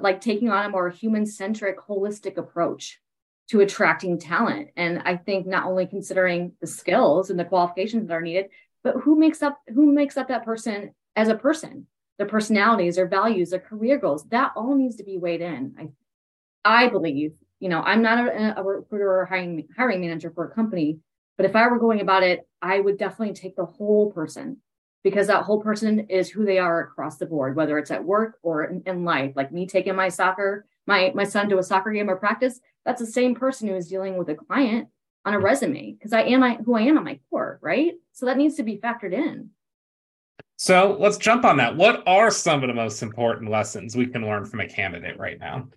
[0.01, 2.99] like taking on a more human centric holistic approach
[3.49, 4.69] to attracting talent.
[4.75, 8.47] And i think not only considering the skills and the qualifications that are needed
[8.83, 11.87] but who makes up who makes up that person as a person?
[12.17, 15.75] Their personalities their values their career goals that all needs to be weighed in.
[15.79, 15.89] I
[16.65, 20.53] i believe you know i'm not a, a recruiter or hiring, hiring manager for a
[20.53, 20.99] company
[21.37, 24.57] but if i were going about it i would definitely take the whole person
[25.03, 28.39] because that whole person is who they are across the board, whether it's at work
[28.41, 29.33] or in, in, life.
[29.35, 33.01] Like me taking my soccer, my my son to a soccer game or practice, that's
[33.01, 34.87] the same person who is dealing with a client
[35.25, 37.93] on a resume because I am I, who I am on my core, right?
[38.13, 39.49] So that needs to be factored in.
[40.57, 41.75] So let's jump on that.
[41.75, 45.39] What are some of the most important lessons we can learn from a candidate right
[45.39, 45.67] now?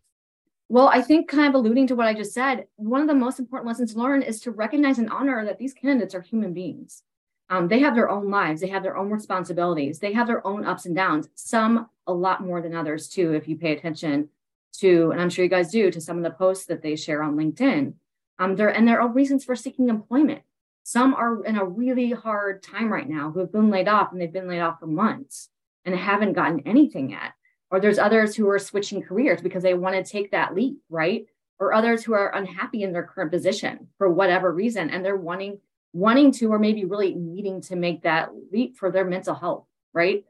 [0.69, 3.39] Well, I think kind of alluding to what I just said, one of the most
[3.39, 7.03] important lessons to learn is to recognize and honor that these candidates are human beings
[7.49, 8.61] um, they have their own lives.
[8.61, 9.99] They have their own responsibilities.
[9.99, 13.49] They have their own ups and downs some a lot more than others too if
[13.49, 14.29] you pay attention
[14.73, 17.23] to and i'm sure you guys do to some of the posts that they share
[17.23, 17.95] on linkedin.
[18.39, 20.43] Um, there and there are reasons for seeking employment.
[20.83, 24.21] Some are in a really hard time right now who have been laid off and
[24.21, 25.49] they've been laid off for months
[25.85, 27.33] and haven't gotten anything yet.
[27.71, 31.27] Or there's others who are switching careers because they want to take that leap, right?
[31.59, 35.59] Or others who are unhappy in their current position for whatever reason, and they're wanting
[35.97, 40.25] wanting to or maybe really needing to make that leap for their mental health, right?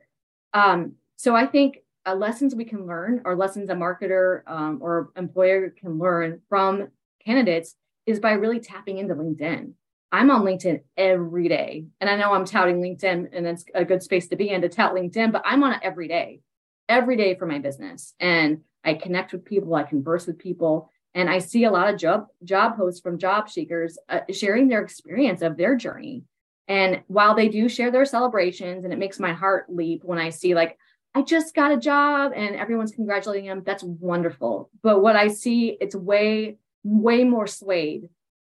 [0.55, 5.11] Um, so I think uh, lessons we can learn, or lessons a marketer um, or
[5.17, 6.89] employer can learn from
[7.25, 7.75] candidates,
[8.07, 9.73] is by really tapping into LinkedIn.
[10.13, 14.03] I'm on LinkedIn every day, and I know I'm touting LinkedIn, and it's a good
[14.03, 16.41] space to be in to tout LinkedIn, but I'm on it every day
[16.89, 18.15] every day for my business.
[18.21, 21.99] And I connect with people, I converse with people, and I see a lot of
[21.99, 26.25] job job posts from job seekers uh, sharing their experience of their journey.
[26.69, 30.29] And while they do share their celebrations, and it makes my heart leap when I
[30.29, 30.79] see like
[31.15, 34.69] I just got a job and everyone's congratulating them, that's wonderful.
[34.83, 38.11] But what I see, it's way way more swayed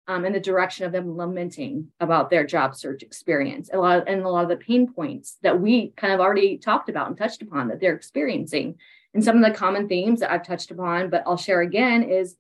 [0.10, 4.08] um, in the direction of them lamenting about their job search experience a lot of,
[4.08, 7.18] and a lot of the pain points that we kind of already talked about and
[7.18, 8.76] touched upon that they're experiencing.
[9.14, 12.36] And some of the common themes that I've touched upon, but I'll share again is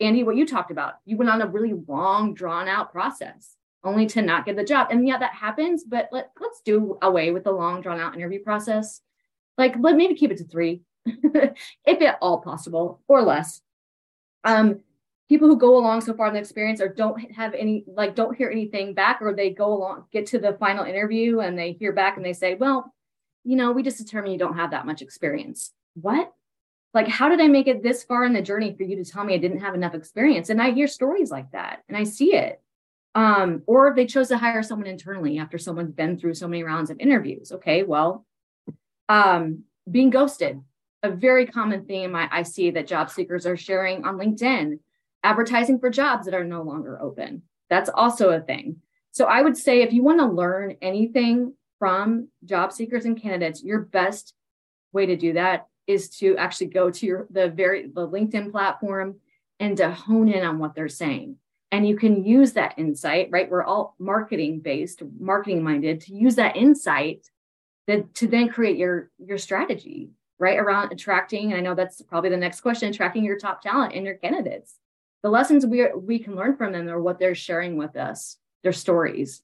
[0.00, 0.94] Andy, what you talked about.
[1.04, 4.88] You went on a really long, drawn out process only to not get the job.
[4.90, 8.42] And yeah, that happens, but let, let's do away with the long, drawn out interview
[8.42, 9.00] process.
[9.56, 13.62] Like, let maybe keep it to three, if at all possible, or less.
[14.44, 14.80] Um,
[15.28, 18.36] people who go along so far in the experience or don't have any like don't
[18.36, 21.92] hear anything back or they go along get to the final interview and they hear
[21.92, 22.92] back and they say well
[23.44, 26.32] you know we just determined you don't have that much experience what
[26.96, 29.22] like how did i make it this far in the journey for you to tell
[29.22, 32.34] me i didn't have enough experience and i hear stories like that and i see
[32.34, 32.60] it
[33.14, 36.90] um, or they chose to hire someone internally after someone's been through so many rounds
[36.90, 38.26] of interviews okay well
[39.08, 40.60] um, being ghosted
[41.02, 44.80] a very common theme I, I see that job seekers are sharing on linkedin
[45.26, 47.42] advertising for jobs that are no longer open.
[47.68, 48.76] That's also a thing.
[49.10, 53.62] So I would say if you want to learn anything from job seekers and candidates,
[53.62, 54.34] your best
[54.92, 59.16] way to do that is to actually go to your the very the LinkedIn platform
[59.60, 61.36] and to hone in on what they're saying.
[61.72, 63.50] And you can use that insight, right?
[63.50, 67.28] We're all marketing based, marketing minded, to use that insight
[67.86, 70.58] that to then create your your strategy, right?
[70.58, 74.04] Around attracting, and I know that's probably the next question, attracting your top talent and
[74.04, 74.76] your candidates
[75.26, 78.36] the lessons we are, we can learn from them are what they're sharing with us,
[78.62, 79.42] their stories,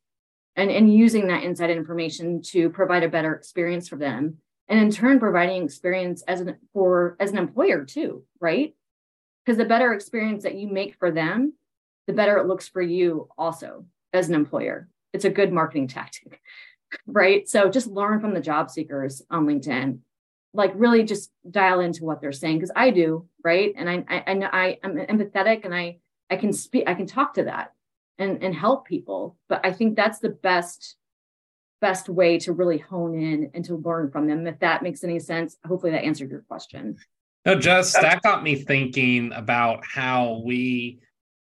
[0.54, 4.90] and and using that inside information to provide a better experience for them, and in
[4.90, 8.74] turn providing experience as an for as an employer too, right?
[9.44, 11.54] Because the better experience that you make for them,
[12.06, 14.88] the better it looks for you also as an employer.
[15.12, 16.40] It's a good marketing tactic,
[17.06, 17.48] right?
[17.48, 19.98] So just learn from the job seekers on LinkedIn
[20.54, 23.72] like really just dial into what they're saying because I do, right?
[23.76, 25.98] And I I know I I'm empathetic and I
[26.30, 27.72] I can speak I can talk to that
[28.18, 29.36] and and help people.
[29.48, 30.96] But I think that's the best
[31.82, 34.46] best way to really hone in and to learn from them.
[34.46, 36.96] If that makes any sense, hopefully that answered your question.
[37.44, 41.00] No, just that got me thinking about how we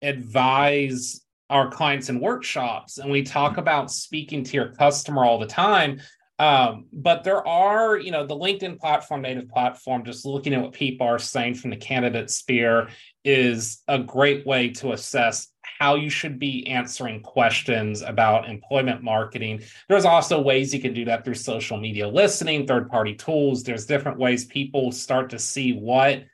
[0.01, 5.47] advise our clients in workshops and we talk about speaking to your customer all the
[5.47, 6.01] time
[6.43, 10.73] um, but there are, you know, the LinkedIn platform, native platform, just looking at what
[10.73, 12.89] people are saying from the candidate sphere
[13.25, 19.63] is a great way to assess how you should be answering questions about employment marketing.
[19.89, 23.63] There's also ways you can do that through social media listening, third party tools.
[23.63, 26.25] There's different ways people start to see what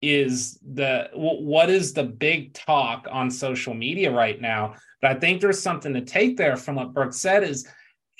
[0.00, 4.72] is the what is the big talk on social media right now
[5.02, 7.66] but i think there's something to take there from what brooke said is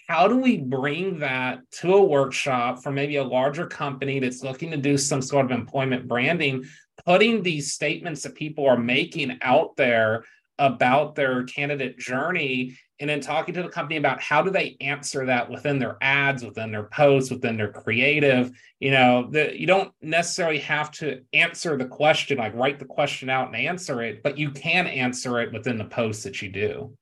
[0.09, 4.73] how do we bring that to a workshop for maybe a larger company that's looking
[4.73, 6.65] to do some sort of employment branding
[7.07, 10.25] putting these statements that people are making out there
[10.59, 15.27] about their candidate journey and then talking to the company about how do they answer
[15.27, 19.93] that within their ads within their posts within their creative you know that you don't
[20.03, 24.39] necessarily have to answer the question like write the question out and answer it but
[24.39, 26.93] you can answer it within the posts that you do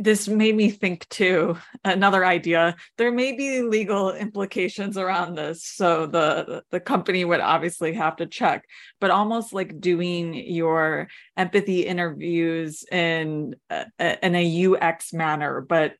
[0.00, 2.76] this made me think too another idea.
[2.98, 8.26] There may be legal implications around this so the the company would obviously have to
[8.26, 8.64] check
[9.00, 13.54] but almost like doing your empathy interviews in
[13.98, 15.94] in a ux manner but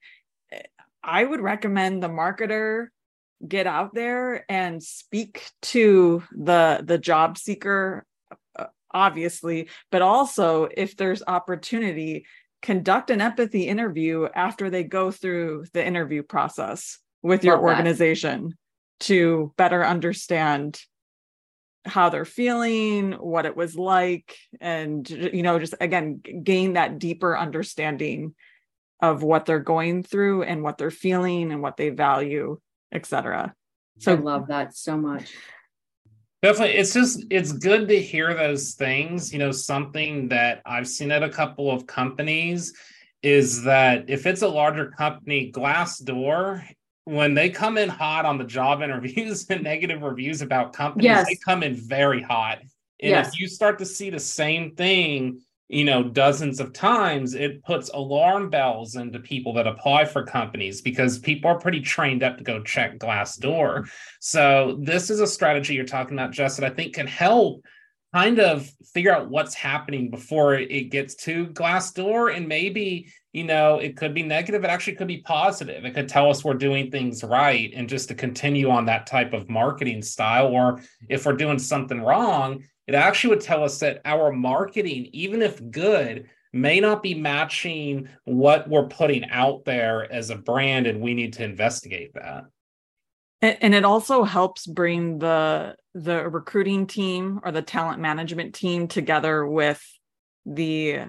[0.52, 0.62] eh,
[1.02, 2.88] i would recommend the marketer
[3.46, 8.04] get out there and speak to the the job seeker
[8.92, 12.24] obviously but also if there's opportunity
[12.64, 18.54] conduct an empathy interview after they go through the interview process with your organization
[19.00, 20.80] to better understand
[21.84, 27.36] how they're feeling, what it was like, and you know, just again gain that deeper
[27.36, 28.34] understanding
[29.02, 32.58] of what they're going through and what they're feeling and what they value,
[32.90, 33.54] etc.
[33.98, 35.34] So I love that so much.
[36.44, 36.74] Definitely.
[36.74, 39.32] It's just, it's good to hear those things.
[39.32, 42.74] You know, something that I've seen at a couple of companies
[43.22, 46.62] is that if it's a larger company, Glassdoor,
[47.04, 51.26] when they come in hot on the job interviews and negative reviews about companies, yes.
[51.26, 52.58] they come in very hot.
[53.00, 53.28] And yes.
[53.28, 57.88] if you start to see the same thing you know dozens of times it puts
[57.90, 62.44] alarm bells into people that apply for companies because people are pretty trained up to
[62.44, 63.88] go check Glassdoor
[64.20, 67.64] so this is a strategy you're talking about jess that i think can help
[68.14, 73.80] kind of figure out what's happening before it gets to Glassdoor and maybe you know
[73.80, 75.84] it could be negative it actually could be positive.
[75.84, 79.32] It could tell us we're doing things right and just to continue on that type
[79.32, 84.00] of marketing style or if we're doing something wrong it actually would tell us that
[84.04, 90.30] our marketing, even if good, may not be matching what we're putting out there as
[90.30, 92.44] a brand, and we need to investigate that.
[93.42, 99.46] And it also helps bring the the recruiting team or the talent management team together
[99.46, 99.82] with
[100.46, 101.00] the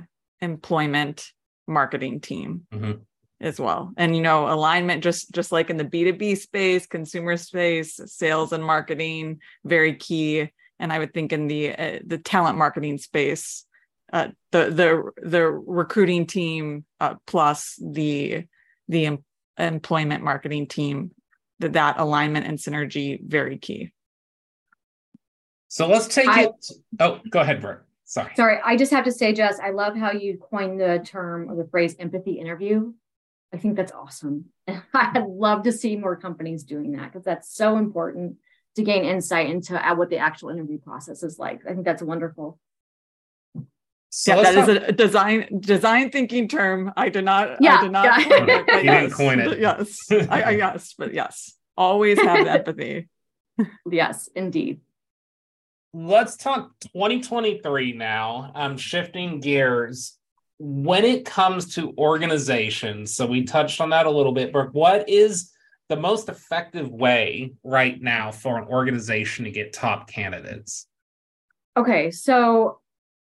[0.41, 1.31] employment
[1.67, 2.67] marketing team.
[2.73, 3.01] Mm-hmm
[3.41, 7.99] as well and you know alignment just just like in the b2b space consumer space
[8.05, 12.97] sales and marketing very key and I would think in the uh, the talent marketing
[12.97, 13.65] space,
[14.11, 18.45] uh, the the the recruiting team uh, plus the
[18.87, 19.25] the em-
[19.57, 21.11] employment marketing team,
[21.59, 23.91] that that alignment and synergy very key.
[25.67, 26.51] So let's take I, it.
[26.99, 27.85] Oh, go ahead, Bert.
[28.05, 28.31] Sorry.
[28.35, 31.55] Sorry, I just have to say, Jess, I love how you coined the term or
[31.55, 32.93] the phrase empathy interview.
[33.51, 34.45] I think that's awesome.
[34.93, 38.35] I'd love to see more companies doing that because that's so important
[38.75, 41.61] to gain insight into uh, what the actual interview process is like.
[41.67, 42.59] I think that's wonderful.
[44.09, 46.93] So yeah, that talk- is a design design thinking term.
[46.95, 47.57] I did not.
[47.61, 48.05] Yeah, I did not.
[48.05, 48.23] Yeah.
[48.29, 49.59] Coin it, you yes, didn't coin it.
[49.59, 49.97] Yes,
[50.29, 53.09] I, I, yes, but yes, always have empathy.
[53.91, 54.81] yes, indeed.
[55.93, 58.51] Let's talk 2023 now.
[58.55, 60.17] I'm shifting gears.
[60.59, 64.69] When it comes to organizations, so we touched on that a little bit, Brooke.
[64.71, 65.51] What is
[65.89, 70.87] the most effective way right now for an organization to get top candidates?
[71.77, 72.79] Okay, so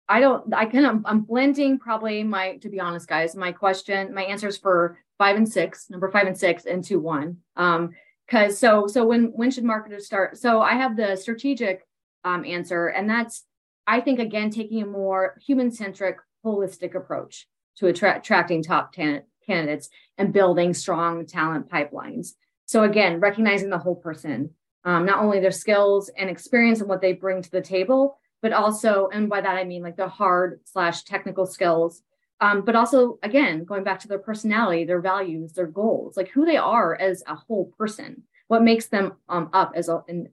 [0.08, 4.22] I don't, I of, I'm blending probably my, to be honest, guys, my question, my
[4.22, 7.38] answers for five and six, number five and six, into one.
[7.56, 7.90] Um,
[8.26, 10.36] because so, so when, when should marketers start?
[10.36, 11.86] So I have the strategic
[12.24, 13.44] um, answer, and that's,
[13.86, 19.24] I think, again, taking a more human centric, holistic approach to attract, attracting top talent
[19.46, 22.34] candidates and building strong talent pipelines.
[22.66, 24.50] So again, recognizing the whole person,
[24.84, 28.52] um, not only their skills and experience and what they bring to the table, but
[28.52, 32.02] also, and by that I mean like the hard slash technical skills,
[32.40, 36.44] um, but also again going back to their personality, their values, their goals, like who
[36.44, 40.28] they are as a whole person, what makes them um, up as a, an,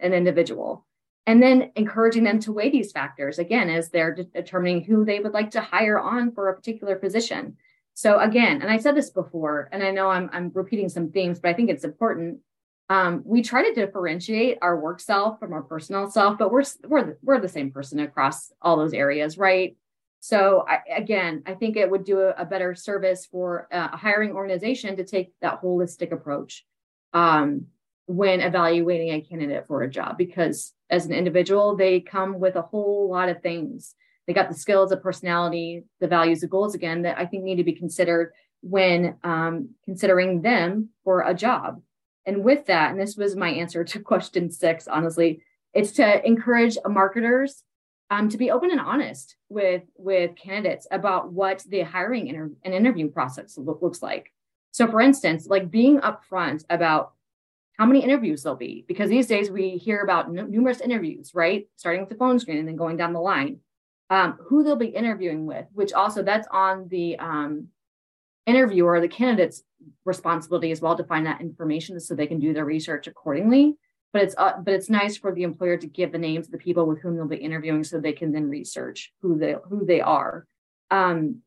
[0.00, 0.84] an individual
[1.28, 5.20] and then encouraging them to weigh these factors again as they're de- determining who they
[5.20, 7.54] would like to hire on for a particular position
[7.98, 11.40] so again, and I said this before, and I know I'm I'm repeating some themes,
[11.40, 12.38] but I think it's important.
[12.88, 17.02] Um, we try to differentiate our work self from our personal self, but we're we're
[17.02, 19.76] the, we're the same person across all those areas, right?
[20.20, 24.30] So I, again, I think it would do a, a better service for a hiring
[24.30, 26.64] organization to take that holistic approach
[27.12, 27.66] um,
[28.06, 32.62] when evaluating a candidate for a job, because as an individual, they come with a
[32.62, 33.96] whole lot of things
[34.28, 37.56] they got the skills, the personality, the values, the goals again that I think need
[37.56, 41.80] to be considered when um, considering them for a job.
[42.26, 46.76] And with that, and this was my answer to question six, honestly, it's to encourage
[46.86, 47.64] marketers
[48.10, 52.74] um, to be open and honest with with candidates about what the hiring inter- and
[52.74, 54.30] interview process look, looks like.
[54.72, 57.12] So, for instance, like being upfront about
[57.78, 61.66] how many interviews there'll be, because these days we hear about n- numerous interviews, right?
[61.76, 63.60] Starting with the phone screen and then going down the line
[64.10, 67.68] um, who they'll be interviewing with, which also that's on the um,
[68.46, 69.62] interviewer, the candidate's
[70.04, 73.76] responsibility as well to find that information so they can do their research accordingly.
[74.12, 76.58] But it's uh, but it's nice for the employer to give the names of the
[76.58, 80.00] people with whom they'll be interviewing so they can then research who they who they
[80.00, 80.46] are.
[80.90, 81.42] Um,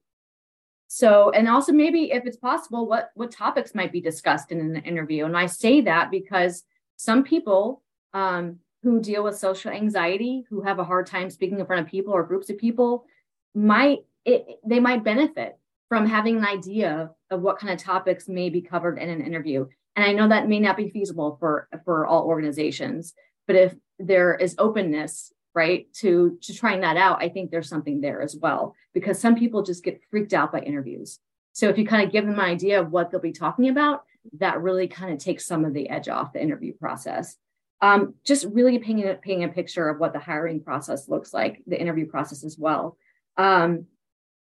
[0.87, 4.75] so and also maybe if it's possible, what what topics might be discussed in an
[4.83, 5.25] interview.
[5.25, 6.63] And I say that because
[6.97, 7.81] some people
[8.13, 11.91] um, who deal with social anxiety, who have a hard time speaking in front of
[11.91, 13.05] people or groups of people,
[13.53, 15.57] might it, they might benefit
[15.89, 19.67] from having an idea of what kind of topics may be covered in an interview.
[19.95, 23.13] And I know that may not be feasible for for all organizations,
[23.45, 28.01] but if there is openness, right, to to trying that out, I think there's something
[28.01, 31.19] there as well because some people just get freaked out by interviews.
[31.53, 34.03] So if you kind of give them an idea of what they'll be talking about,
[34.39, 37.35] that really kind of takes some of the edge off the interview process.
[37.83, 41.63] Um, just really painting a, painting a picture of what the hiring process looks like,
[41.65, 42.95] the interview process as well.
[43.37, 43.87] Um,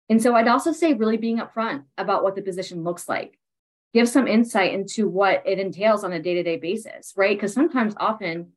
[0.08, 3.38] and so I'd also say really being upfront about what the position looks like.
[3.92, 7.36] Give some insight into what it entails on a day-to-day basis, right?
[7.36, 8.52] Because sometimes often,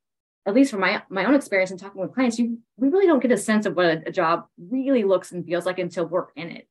[0.45, 3.21] at least from my, my own experience in talking with clients, you we really don't
[3.21, 6.27] get a sense of what a, a job really looks and feels like until we're
[6.35, 6.67] in it.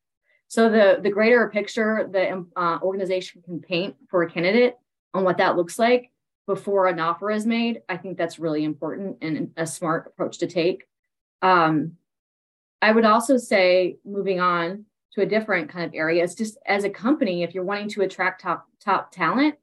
[0.49, 4.77] So the the greater picture the uh, organization can paint for a candidate
[5.13, 6.11] on what that looks like
[6.47, 10.47] before an offer is made, I think that's really important and a smart approach to
[10.47, 10.85] take.
[11.43, 11.93] Um,
[12.81, 16.85] I would also say, moving on to a different kind of area, is just as
[16.85, 19.57] a company, if you're wanting to attract top top talent,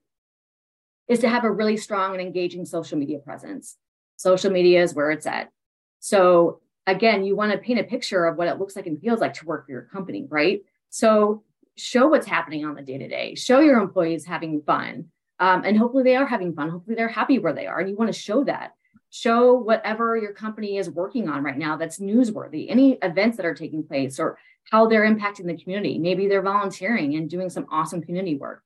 [1.07, 3.77] is to have a really strong and engaging social media presence.
[4.17, 5.51] Social media is where it's at.
[5.99, 9.19] So again, you want to paint a picture of what it looks like and feels
[9.19, 10.61] like to work for your company, right?
[10.89, 11.43] So
[11.75, 13.35] show what's happening on the day to day.
[13.35, 15.05] Show your employees having fun,
[15.43, 16.69] um, and hopefully they are having fun.
[16.69, 18.75] Hopefully they're happy where they are, and you want to show that.
[19.09, 22.67] Show whatever your company is working on right now that's newsworthy.
[22.69, 24.37] Any events that are taking place, or
[24.71, 25.99] how they're impacting the community.
[25.99, 28.63] Maybe they're volunteering and doing some awesome community work.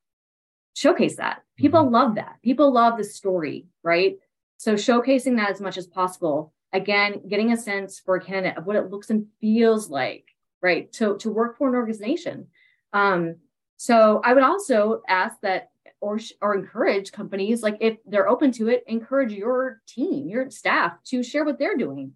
[0.76, 1.42] Showcase that.
[1.58, 1.96] People mm-hmm.
[1.96, 2.38] love that.
[2.44, 4.18] People love the story, right?
[4.58, 6.54] So showcasing that as much as possible.
[6.74, 10.28] Again, getting a sense for a candidate of what it looks and feels like
[10.62, 12.48] right to, to work for an organization
[12.94, 13.36] um,
[13.78, 15.70] so i would also ask that
[16.00, 20.93] or or encourage companies like if they're open to it encourage your team your staff
[21.04, 22.14] to share what they're doing.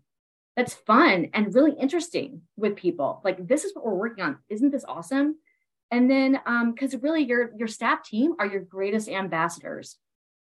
[0.55, 3.21] That's fun and really interesting with people.
[3.23, 4.38] Like this is what we're working on.
[4.49, 5.38] Isn't this awesome?
[5.89, 9.97] And then um because really your your staff team are your greatest ambassadors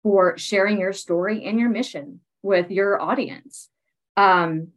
[0.03, 3.69] for sharing your story and your mission with your audience.
[4.15, 4.69] Um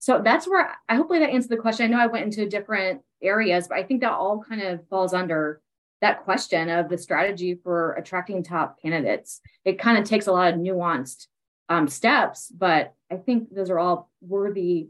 [0.00, 1.86] so that's where I hopefully that answered the question.
[1.86, 5.14] I know I went into different areas, but I think that all kind of falls
[5.14, 5.62] under
[6.04, 9.40] that question of the strategy for attracting top candidates.
[9.64, 11.28] It kind of takes a lot of nuanced
[11.70, 14.88] um, steps, but I think those are all worthy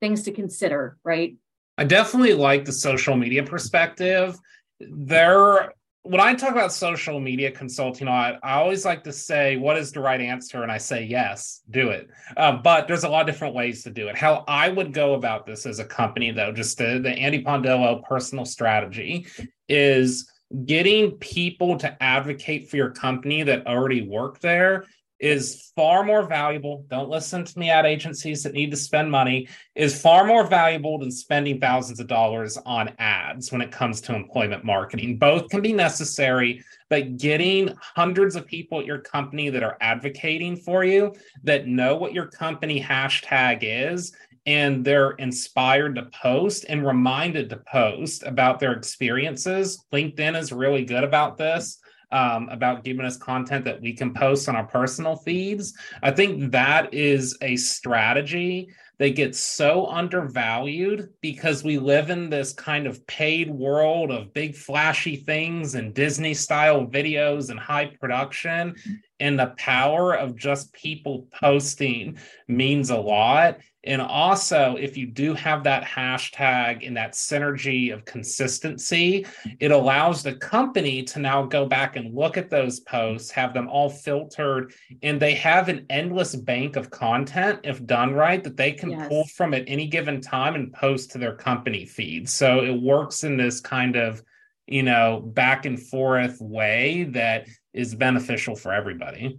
[0.00, 1.36] things to consider, right?
[1.78, 4.36] I definitely like the social media perspective.
[4.80, 9.76] There when I talk about social media consulting, I, I always like to say, what
[9.76, 10.62] is the right answer?
[10.62, 12.08] And I say, yes, do it.
[12.36, 14.16] Uh, but there's a lot of different ways to do it.
[14.16, 18.04] How I would go about this as a company, though, just the, the Andy Pondillo
[18.04, 19.26] personal strategy
[19.68, 20.30] is
[20.64, 24.84] getting people to advocate for your company that already work there
[25.18, 26.84] is far more valuable.
[26.88, 30.98] Don't listen to me ad agencies that need to spend money, is far more valuable
[30.98, 35.18] than spending thousands of dollars on ads when it comes to employment marketing.
[35.18, 40.56] Both can be necessary, but getting hundreds of people at your company that are advocating
[40.56, 44.14] for you, that know what your company hashtag is,
[44.46, 49.84] and they're inspired to post and reminded to post about their experiences.
[49.92, 51.78] LinkedIn is really good about this
[52.12, 55.74] um, about giving us content that we can post on our personal feeds.
[56.02, 58.68] I think that is a strategy
[58.98, 64.54] that gets so undervalued because we live in this kind of paid world of big
[64.54, 68.74] flashy things and Disney style videos and high production.
[69.18, 73.58] And the power of just people posting means a lot.
[73.86, 79.24] And also, if you do have that hashtag and that synergy of consistency,
[79.60, 83.68] it allows the company to now go back and look at those posts, have them
[83.68, 88.72] all filtered, and they have an endless bank of content, if done right, that they
[88.72, 89.08] can yes.
[89.08, 92.28] pull from at any given time and post to their company feed.
[92.28, 94.20] So it works in this kind of,
[94.66, 97.46] you know, back and forth way that
[97.76, 99.38] is beneficial for everybody.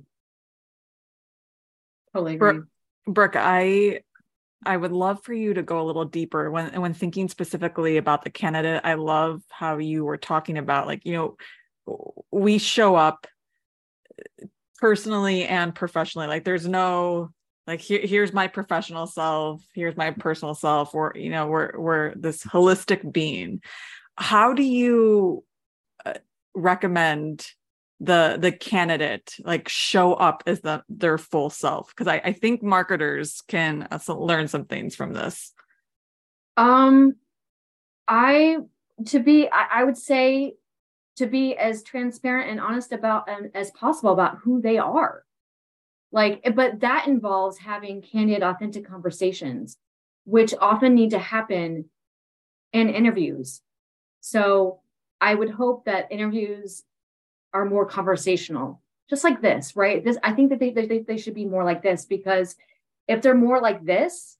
[2.13, 2.59] Totally agree.
[3.05, 4.01] Brooke, I
[4.65, 8.23] I would love for you to go a little deeper when when thinking specifically about
[8.23, 8.81] the candidate.
[8.83, 11.37] I love how you were talking about like, you know,
[12.31, 13.27] we show up
[14.79, 16.27] personally and professionally.
[16.27, 17.31] Like there's no
[17.65, 22.15] like here, here's my professional self, here's my personal self, or you know, we're we're
[22.15, 23.61] this holistic being.
[24.15, 25.43] How do you
[26.05, 26.13] uh,
[26.53, 27.47] recommend
[27.99, 31.89] the the candidate like show up as the their full self?
[31.89, 35.53] Because I, I think marketers can uh, learn some things from this.
[36.55, 37.15] Um
[38.07, 38.57] i
[39.05, 40.55] to be I, I would say
[41.17, 45.23] to be as transparent and honest about um, as possible about who they are.
[46.11, 49.77] Like but that involves having candid authentic conversations
[50.25, 51.85] which often need to happen
[52.73, 53.61] in interviews.
[54.21, 54.81] So
[55.19, 56.83] i would hope that interviews
[57.53, 60.03] are more conversational, just like this, right?
[60.03, 62.55] This I think that they, they, they should be more like this because
[63.07, 64.37] if they're more like this,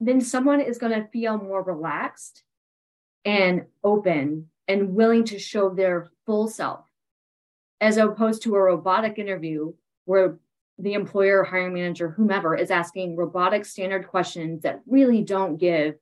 [0.00, 2.42] then someone is going to feel more relaxed
[3.24, 6.84] and open and willing to show their full self
[7.80, 9.72] as opposed to a robotic interview
[10.04, 10.38] where
[10.78, 15.94] the employer, hiring manager, whomever is asking robotic standard questions that really don't give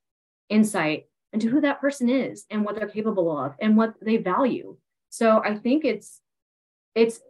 [0.48, 4.76] insight into who that person is and what they're capable of and what they value.
[5.10, 6.20] So I think it's
[6.94, 7.20] it's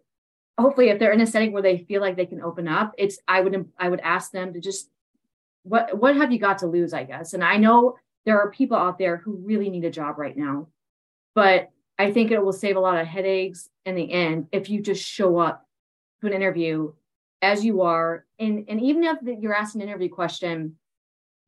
[0.59, 3.19] hopefully if they're in a setting where they feel like they can open up, it's
[3.27, 4.89] I would I would ask them to just
[5.63, 7.35] what what have you got to lose, I guess.
[7.35, 7.97] And I know
[8.27, 10.69] there are people out there who really need a job right now,
[11.35, 14.81] but I think it will save a lot of headaches in the end if you
[14.81, 15.67] just show up
[16.21, 16.93] to an interview
[17.43, 20.77] as you are, and and even if you're asked an interview question,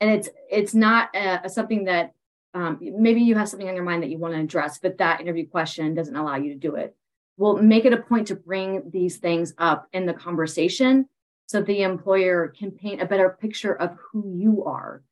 [0.00, 2.12] and it's it's not a, something that
[2.54, 5.20] um, maybe you have something on your mind that you want to address, but that
[5.20, 6.94] interview question doesn't allow you to do it.
[7.42, 11.08] Well, make it a point to bring these things up in the conversation
[11.46, 15.02] so the employer can paint a better picture of who you are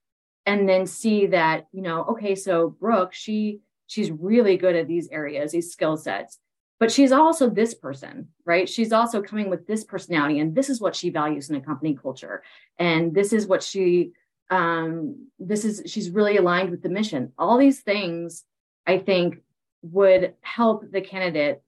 [0.46, 5.08] and then see that, you know, okay, so Brooke, she she's really good at these
[5.08, 6.38] areas, these skill sets,
[6.78, 8.68] but she's also this person, right?
[8.68, 11.98] She's also coming with this personality and this is what she values in a company
[12.00, 12.44] culture.
[12.78, 14.12] And this is what she
[14.50, 17.32] um, this is she's really aligned with the mission.
[17.36, 18.44] All these things
[18.86, 19.42] I think
[19.82, 21.64] would help the candidate.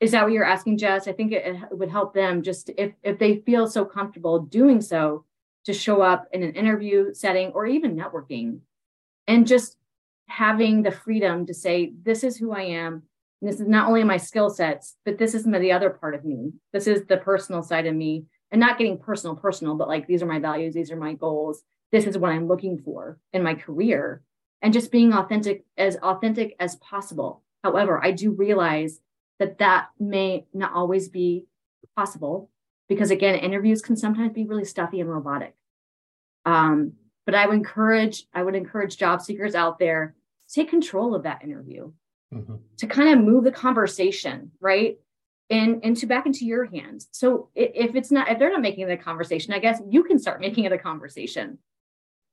[0.00, 1.06] Is that what you're asking, Jess?
[1.06, 4.80] I think it, it would help them just if if they feel so comfortable doing
[4.80, 5.24] so
[5.66, 8.60] to show up in an interview setting or even networking
[9.26, 9.76] and just
[10.26, 13.02] having the freedom to say, this is who I am.
[13.42, 16.52] This is not only my skill sets, but this is the other part of me.
[16.72, 18.24] This is the personal side of me.
[18.52, 21.62] And not getting personal, personal, but like these are my values, these are my goals
[21.92, 24.22] this is what I'm looking for in my career
[24.62, 27.42] and just being authentic as authentic as possible.
[27.64, 29.00] However, I do realize
[29.40, 31.46] that that may not always be
[31.96, 32.50] possible
[32.88, 35.54] because again, interviews can sometimes be really stuffy and robotic.
[36.44, 36.92] Um,
[37.26, 40.14] but I would encourage, I would encourage job seekers out there
[40.48, 41.90] to take control of that interview
[42.32, 42.56] mm-hmm.
[42.76, 44.98] to kind of move the conversation, right?
[45.48, 47.08] And into back into your hands.
[47.10, 50.40] So if it's not, if they're not making the conversation, I guess you can start
[50.40, 51.58] making it a conversation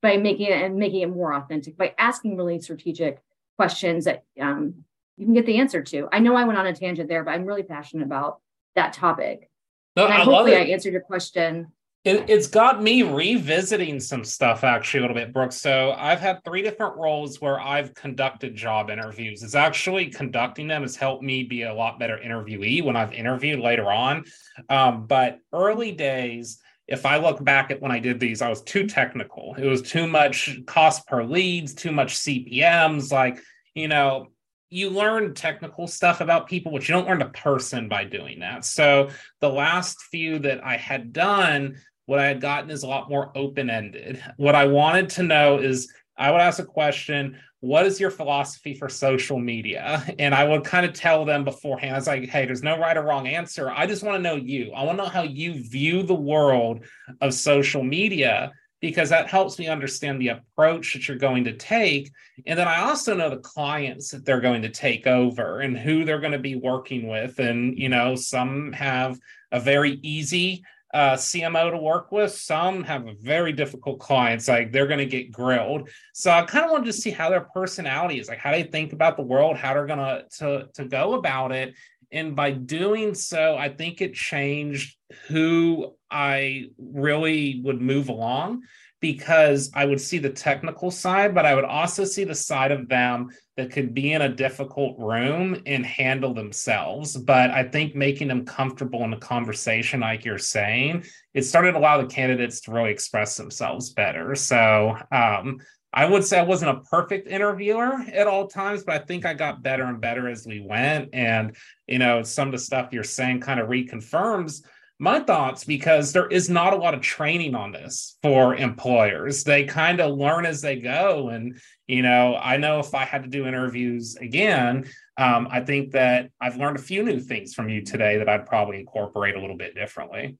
[0.02, 3.22] by making it and making it more authentic by asking really strategic
[3.58, 4.84] questions that um,
[5.18, 6.08] you can get the answer to.
[6.12, 8.40] I know I went on a tangent there, but I'm really passionate about
[8.76, 9.50] that topic.
[9.96, 11.72] No, and I, I hopefully I answered your question.
[12.06, 15.52] It, has got me revisiting some stuff actually a little bit, Brooke.
[15.52, 19.44] So I've had three different roles where I've conducted job interviews.
[19.44, 23.60] It's actually conducting them has helped me be a lot better interviewee when I've interviewed
[23.60, 24.24] later on.
[24.70, 28.62] Um, but early days, if I look back at when I did these, I was
[28.62, 29.56] too technical.
[29.58, 33.12] It was too much cost per leads, too much CPMs.
[33.12, 33.40] Like,
[33.74, 34.28] you know,
[34.70, 38.66] you learn technical stuff about people, but you don't learn a person by doing that.
[38.66, 39.10] So
[39.40, 43.32] the last few that I had done, what I had gotten is a lot more
[43.36, 44.22] open ended.
[44.38, 48.76] What I wanted to know is I would ask a question what is your philosophy
[48.76, 50.04] for social media?
[50.20, 52.96] And I would kind of tell them beforehand, I was like, hey, there's no right
[52.96, 53.72] or wrong answer.
[53.72, 54.72] I just want to know you.
[54.74, 56.86] I want to know how you view the world
[57.22, 62.12] of social media because that helps me understand the approach that you're going to take.
[62.46, 66.06] And then I also know the clients that they're going to take over and who
[66.06, 67.40] they're going to be working with.
[67.40, 69.20] And, you know, some have
[69.52, 70.64] a very easy
[70.94, 72.32] uh, CMO to work with.
[72.32, 75.90] Some have very difficult clients, like they're going to get grilled.
[76.14, 78.94] So I kind of wanted to see how their personality is, like how they think
[78.94, 81.76] about the world, how they're going to to to go about it.
[82.12, 84.98] And by doing so, I think it changed
[85.28, 88.64] who I really would move along
[89.00, 92.90] because I would see the technical side, but I would also see the side of
[92.90, 97.16] them that could be in a difficult room and handle themselves.
[97.16, 101.78] But I think making them comfortable in a conversation, like you're saying, it started to
[101.78, 104.34] allow the candidates to really express themselves better.
[104.34, 105.60] So um,
[105.94, 109.34] I would say I wasn't a perfect interviewer at all times, but I think I
[109.34, 111.10] got better and better as we went.
[111.14, 111.56] And,
[111.88, 114.64] you know, some of the stuff you're saying kind of reconfirms
[115.00, 119.44] my thoughts because there is not a lot of training on this for employers.
[119.44, 121.30] They kind of learn as they go.
[121.30, 125.92] And, you know, I know if I had to do interviews again, um, I think
[125.92, 129.40] that I've learned a few new things from you today that I'd probably incorporate a
[129.40, 130.38] little bit differently.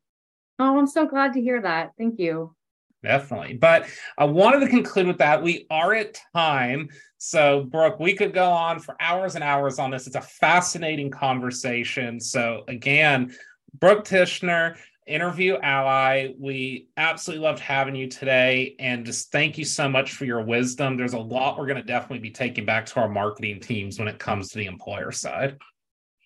[0.60, 1.92] Oh, I'm so glad to hear that.
[1.98, 2.57] Thank you.
[3.04, 3.54] Definitely.
[3.54, 3.86] But
[4.18, 5.42] I wanted to conclude with that.
[5.44, 6.90] We are at time.
[7.20, 10.08] So, Brooke, we could go on for hours and hours on this.
[10.08, 12.20] It's a fascinating conversation.
[12.20, 13.36] So, again,
[13.80, 14.78] Brooke Tichenor,
[15.08, 16.34] interview ally.
[16.38, 18.76] We absolutely loved having you today.
[18.80, 20.98] And just thank you so much for your wisdom.
[20.98, 24.08] There's a lot we're going to definitely be taking back to our marketing teams when
[24.08, 25.58] it comes to the employer side.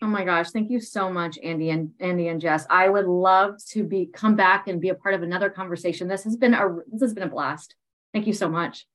[0.04, 2.66] Oh my gosh, thank you so much, Andy and Andy and Jess.
[2.70, 6.08] I would love to be come back and be a part of another conversation.
[6.08, 7.76] This has been a this has been a blast.
[8.12, 8.88] Thank you so much.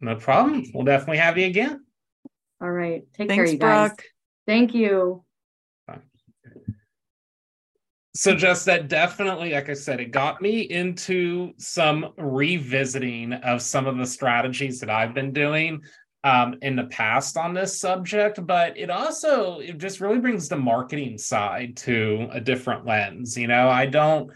[0.00, 0.64] No problem.
[0.74, 1.84] We'll definitely have you again.
[2.60, 3.04] All right.
[3.14, 3.90] Take Thanks, care, you guys.
[3.90, 4.04] Brooke.
[4.46, 5.24] Thank you.
[8.14, 13.86] So just that definitely, like I said, it got me into some revisiting of some
[13.86, 15.80] of the strategies that I've been doing
[16.24, 20.56] um, in the past on this subject, but it also it just really brings the
[20.56, 23.36] marketing side to a different lens.
[23.36, 24.30] You know, I don't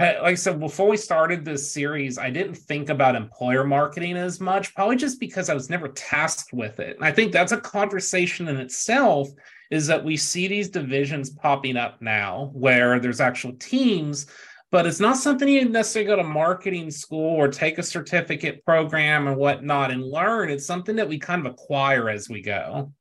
[0.00, 4.40] like I said before we started this series, I didn't think about employer marketing as
[4.40, 6.96] much, probably just because I was never tasked with it.
[6.96, 9.28] And I think that's a conversation in itself.
[9.70, 14.26] Is that we see these divisions popping up now where there's actual teams
[14.70, 19.26] but it's not something you necessarily go to marketing school or take a certificate program
[19.26, 20.50] and whatnot and learn.
[20.50, 22.92] It's something that we kind of acquire as we go.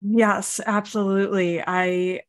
[0.00, 1.62] Yes, absolutely.
[1.66, 2.20] I,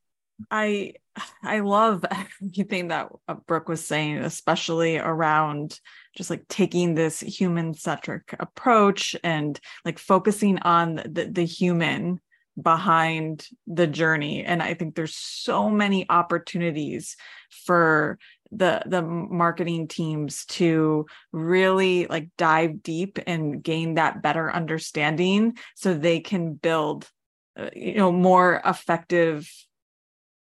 [0.51, 0.93] I,
[1.41, 2.03] I love
[2.41, 5.79] everything that uh, Brooke was saying, especially around
[6.17, 12.19] just like taking this human centric approach and like focusing on the, the human
[12.61, 17.15] behind the journey and i think there's so many opportunities
[17.49, 18.17] for
[18.51, 25.93] the the marketing teams to really like dive deep and gain that better understanding so
[25.93, 27.09] they can build
[27.57, 29.49] uh, you know more effective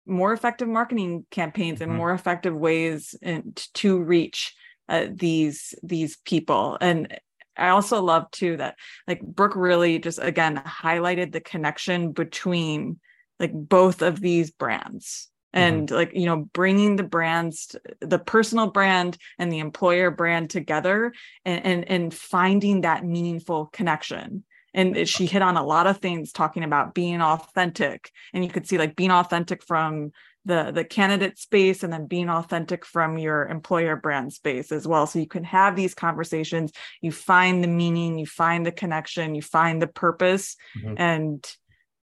[0.07, 1.99] more effective marketing campaigns and mm-hmm.
[1.99, 4.55] more effective ways in, to reach
[4.89, 7.19] uh, these these people and
[7.57, 8.77] I also love too that
[9.07, 13.01] like Brooke really just again highlighted the connection between
[13.41, 15.65] like both of these brands mm-hmm.
[15.65, 15.95] and mm-hmm.
[15.95, 21.13] like you know bringing the brands the personal brand and the employer brand together
[21.45, 24.45] and and, and finding that meaningful connection
[24.77, 28.67] and she hit on a lot of things talking about being authentic and you could
[28.67, 30.11] see like being authentic from
[30.45, 35.07] the the candidate space and then being authentic from your employer brand space as well
[35.07, 39.43] so you can have these conversations you find the meaning you find the connection you
[39.43, 40.95] find the purpose mm-hmm.
[40.99, 41.47] and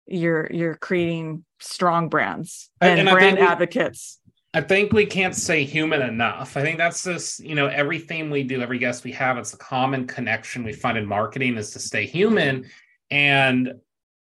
[0.06, 4.20] you're you're creating strong brands and, and brand advocates
[4.52, 6.58] I think we can't say human enough.
[6.58, 9.58] I think that's just, you know, everything we do, every guest we have, it's a
[9.58, 12.66] common connection we find in marketing is to stay human.
[13.12, 13.74] And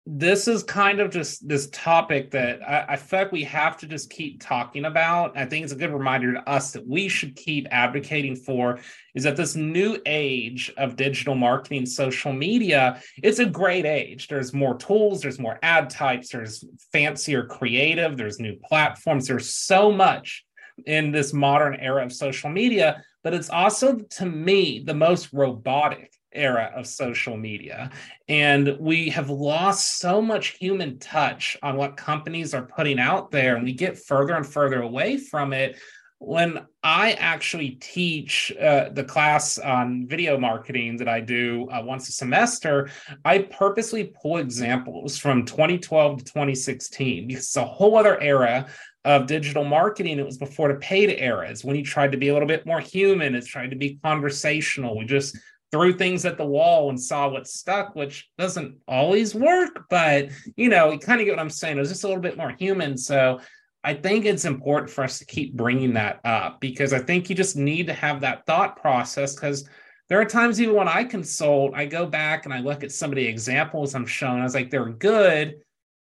[0.06, 3.86] this is kind of just this topic that I, I, feel like we have to
[3.86, 5.34] just keep talking about.
[5.34, 8.80] I think it's a good reminder to us that we should keep advocating for
[9.14, 14.28] is that this new age of digital marketing, social media, it's a great age.
[14.28, 19.90] There's more tools, there's more ad types, there's fancier creative, there's new platforms, there's so
[19.90, 20.44] much
[20.84, 26.12] in this modern era of social media, but it's also to me the most robotic
[26.34, 27.90] era of social media.
[28.28, 33.56] And we have lost so much human touch on what companies are putting out there,
[33.56, 35.76] and we get further and further away from it.
[36.18, 42.08] When I actually teach uh, the class on video marketing that I do uh, once
[42.08, 42.88] a semester,
[43.24, 48.66] I purposely pull examples from 2012 to 2016 because it's a whole other era
[49.04, 50.18] of digital marketing.
[50.18, 52.80] It was before the paid eras when you tried to be a little bit more
[52.80, 53.34] human.
[53.34, 54.96] It's trying to be conversational.
[54.96, 55.36] We just
[55.74, 60.68] threw things at the wall and saw what stuck, which doesn't always work, but you
[60.68, 61.76] know, you kind of get what I'm saying.
[61.76, 62.96] It was just a little bit more human.
[62.96, 63.40] So
[63.82, 67.34] I think it's important for us to keep bringing that up because I think you
[67.34, 69.68] just need to have that thought process because
[70.08, 73.10] there are times even when I consult, I go back and I look at some
[73.10, 74.42] of the examples I'm showing.
[74.42, 75.56] I was like, they're good,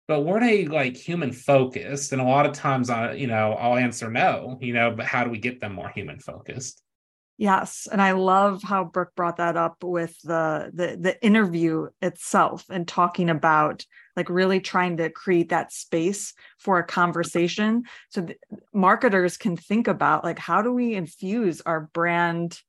[0.08, 2.12] but weren't they like human focused?
[2.12, 5.24] And a lot of times I, you know, I'll answer no, you know, but how
[5.24, 6.83] do we get them more human focused?
[7.44, 12.64] Yes, and I love how Brooke brought that up with the the the interview itself
[12.70, 13.86] and talking about
[14.16, 18.26] like really trying to create that space for a conversation so
[18.74, 22.62] marketers can think about like how do we infuse our brand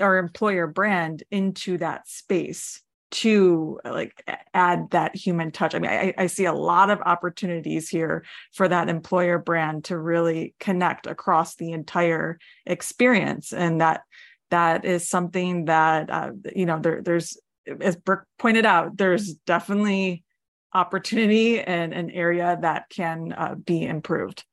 [0.00, 4.22] our employer brand into that space to like
[4.54, 5.74] add that human touch.
[5.74, 9.98] I mean, I, I, see a lot of opportunities here for that employer brand to
[9.98, 14.02] really connect across the entire experience, and that
[14.50, 17.36] that is something that uh, you know there, there's
[17.80, 20.24] as Brooke pointed out, there's definitely
[20.72, 24.44] opportunity and an area that can uh, be improved.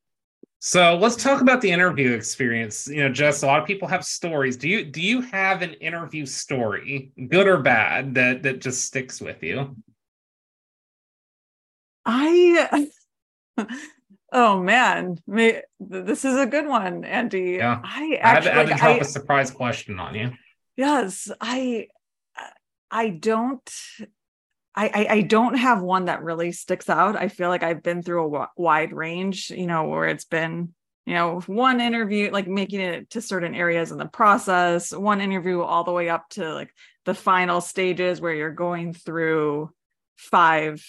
[0.60, 2.88] So let's talk about the interview experience.
[2.88, 4.56] You know, Jess, a lot of people have stories.
[4.56, 9.20] Do you do you have an interview story, good or bad, that that just sticks
[9.20, 9.76] with you?
[12.04, 12.88] I
[14.32, 17.58] oh man, this is a good one, Andy.
[17.58, 17.80] Yeah.
[17.84, 20.32] I actually I had, to, drop I, a surprise question on you.
[20.76, 21.86] Yes, I
[22.90, 23.70] I don't
[24.78, 27.16] I, I, don't have one that really sticks out.
[27.16, 30.72] I feel like I've been through a w- wide range, you know, where it's been,
[31.04, 35.62] you know, one interview, like making it to certain areas in the process, one interview
[35.62, 36.72] all the way up to like
[37.06, 39.70] the final stages where you're going through
[40.16, 40.84] five,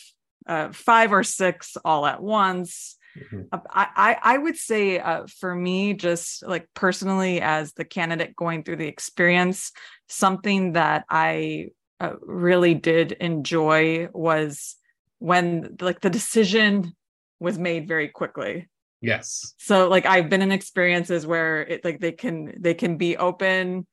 [0.45, 2.95] uh, five or six all at once.
[3.17, 3.55] Mm-hmm.
[3.73, 8.77] I, I would say uh, for me, just like personally, as the candidate going through
[8.77, 9.71] the experience,
[10.07, 11.69] something that I
[11.99, 14.75] uh, really did enjoy was
[15.19, 16.95] when like the decision
[17.39, 18.67] was made very quickly.
[19.01, 19.53] Yes.
[19.57, 23.87] So like I've been in experiences where it like they can they can be open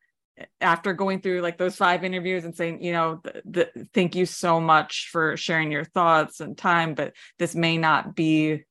[0.60, 4.26] after going through like those five interviews and saying, you know, the, the, thank you
[4.26, 8.64] so much for sharing your thoughts and time, but this may not be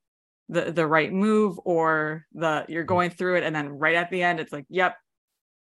[0.47, 4.21] the the right move or the you're going through it and then right at the
[4.21, 4.95] end it's like, yep,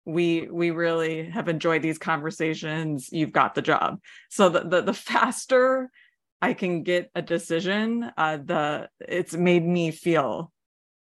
[0.06, 3.10] we we really have enjoyed these conversations.
[3.12, 4.00] You've got the job.
[4.30, 5.90] So the the, the faster
[6.42, 10.52] I can get a decision, uh, the it's made me feel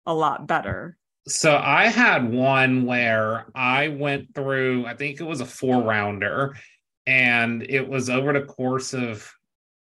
[0.06, 5.42] a lot better so I had one where I went through, I think it was
[5.42, 6.58] a four rounder,
[7.06, 9.32] and it was over the course of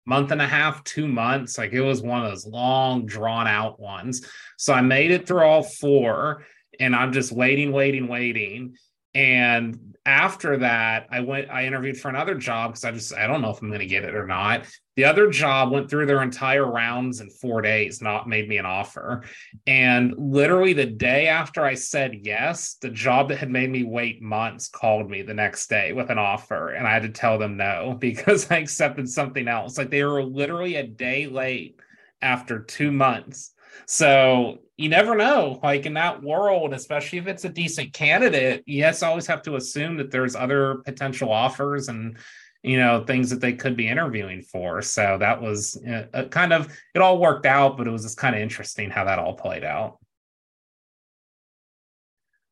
[0.05, 1.57] month and a half, two months.
[1.57, 4.27] Like it was one of those long, drawn out ones.
[4.57, 6.45] So I made it through all four,
[6.79, 8.75] and I'm just waiting, waiting, waiting.
[9.13, 13.41] And after that, I went, I interviewed for another job because I just, I don't
[13.41, 14.65] know if I'm going to get it or not.
[14.97, 18.65] The other job went through their entire rounds in four days, not made me an
[18.65, 19.23] offer.
[19.65, 24.21] And literally the day after I said yes, the job that had made me wait
[24.21, 26.69] months called me the next day with an offer.
[26.71, 29.77] And I had to tell them no because I accepted something else.
[29.77, 31.79] Like they were literally a day late
[32.21, 33.51] after two months.
[33.85, 35.59] So you never know.
[35.63, 39.97] Like in that world, especially if it's a decent candidate, yes, always have to assume
[39.97, 42.17] that there's other potential offers and
[42.63, 44.81] you know things that they could be interviewing for.
[44.81, 48.17] So that was a, a kind of it all worked out, but it was just
[48.17, 49.99] kind of interesting how that all played out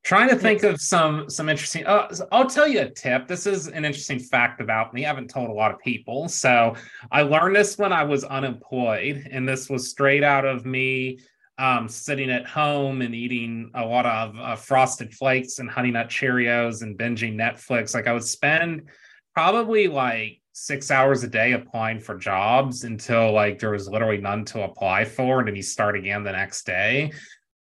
[0.03, 3.67] trying to think of some some interesting uh, i'll tell you a tip this is
[3.67, 6.75] an interesting fact about me i haven't told a lot of people so
[7.11, 11.19] i learned this when i was unemployed and this was straight out of me
[11.57, 16.09] um, sitting at home and eating a lot of uh, frosted flakes and honey nut
[16.09, 18.81] cheerios and binging netflix like i would spend
[19.33, 24.45] probably like six hours a day applying for jobs until like there was literally none
[24.45, 27.11] to apply for and then you start again the next day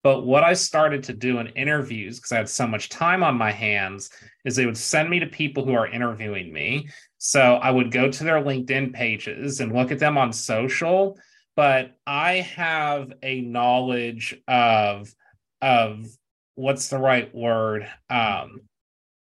[0.03, 3.37] but what I started to do in interviews, because I had so much time on
[3.37, 4.09] my hands,
[4.43, 6.89] is they would send me to people who are interviewing me.
[7.19, 11.17] So I would go to their LinkedIn pages and look at them on social.
[11.55, 15.13] But I have a knowledge of
[15.61, 16.05] of
[16.55, 17.89] what's the right word?
[18.09, 18.61] Um,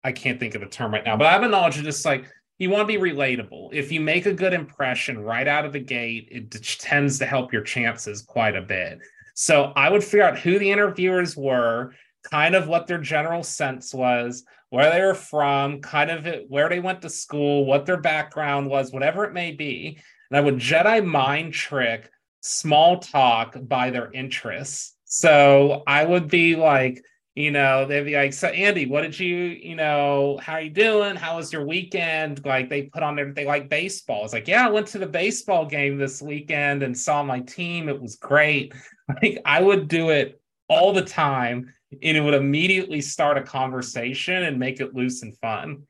[0.04, 2.04] I can't think of the term right now, but I have a knowledge of just
[2.04, 2.26] like
[2.58, 3.70] you want to be relatable.
[3.72, 6.50] If you make a good impression right out of the gate, it
[6.80, 8.98] tends to help your chances quite a bit.
[9.34, 11.94] So I would figure out who the interviewers were,
[12.28, 16.80] kind of what their general sense was, where they were from, kind of where they
[16.80, 19.98] went to school, what their background was, whatever it may be.
[20.30, 22.10] And I would Jedi mind trick
[22.40, 24.96] small talk by their interests.
[25.04, 27.02] So I would be like,
[27.34, 30.70] you know, they'd be like, so Andy, what did you, you know, how are you
[30.70, 31.14] doing?
[31.14, 32.44] How was your weekend?
[32.44, 34.24] Like they put on they like baseball.
[34.24, 37.88] It's like, yeah, I went to the baseball game this weekend and saw my team.
[37.88, 38.74] It was great.
[39.22, 44.42] Like I would do it all the time and it would immediately start a conversation
[44.42, 45.84] and make it loose and fun.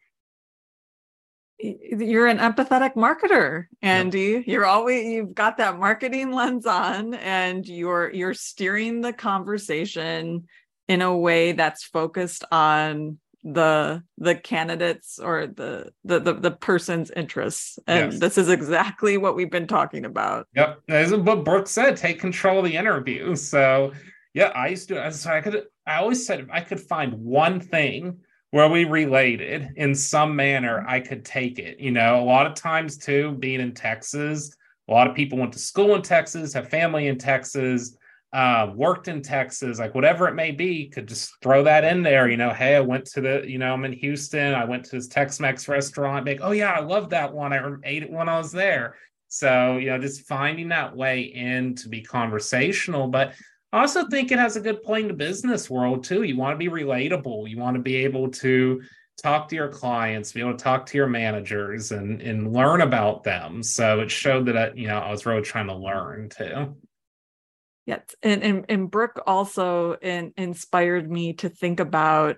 [1.59, 4.21] You're an empathetic marketer, Andy.
[4.21, 4.45] Yep.
[4.47, 10.47] You're always you've got that marketing lens on and you're you're steering the conversation
[10.87, 17.11] in a way that's focused on the the candidates or the the the, the person's
[17.13, 18.21] interests and yes.
[18.21, 22.59] this is exactly what we've been talking about yep as what brooke said take control
[22.59, 23.93] of the interview so
[24.35, 27.61] yeah i used to so i could i always said if i could find one
[27.61, 28.19] thing
[28.51, 32.55] where we related in some manner i could take it you know a lot of
[32.55, 34.57] times too being in texas
[34.89, 37.97] a lot of people went to school in texas have family in texas
[38.33, 42.29] uh, worked in Texas, like whatever it may be, could just throw that in there.
[42.29, 44.55] You know, hey, I went to the, you know, I'm in Houston.
[44.55, 46.27] I went to this Tex-Mex restaurant.
[46.27, 47.53] Like, oh yeah, I love that one.
[47.53, 48.97] I ate it when I was there.
[49.29, 53.35] So you know, just finding that way in to be conversational, but
[53.73, 56.23] I also think it has a good play in the business world too.
[56.23, 57.49] You want to be relatable.
[57.51, 58.83] You want to be able to
[59.23, 63.25] talk to your clients, be able to talk to your managers, and and learn about
[63.25, 63.63] them.
[63.63, 66.77] So it showed that I, you know I was really trying to learn too.
[67.85, 72.37] Yes, and and, and Brooke also in, inspired me to think about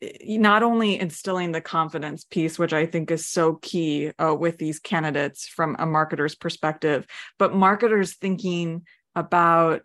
[0.00, 4.58] eh, not only instilling the confidence piece, which I think is so key uh, with
[4.58, 7.04] these candidates from a marketer's perspective,
[7.36, 8.82] but marketers thinking
[9.16, 9.82] about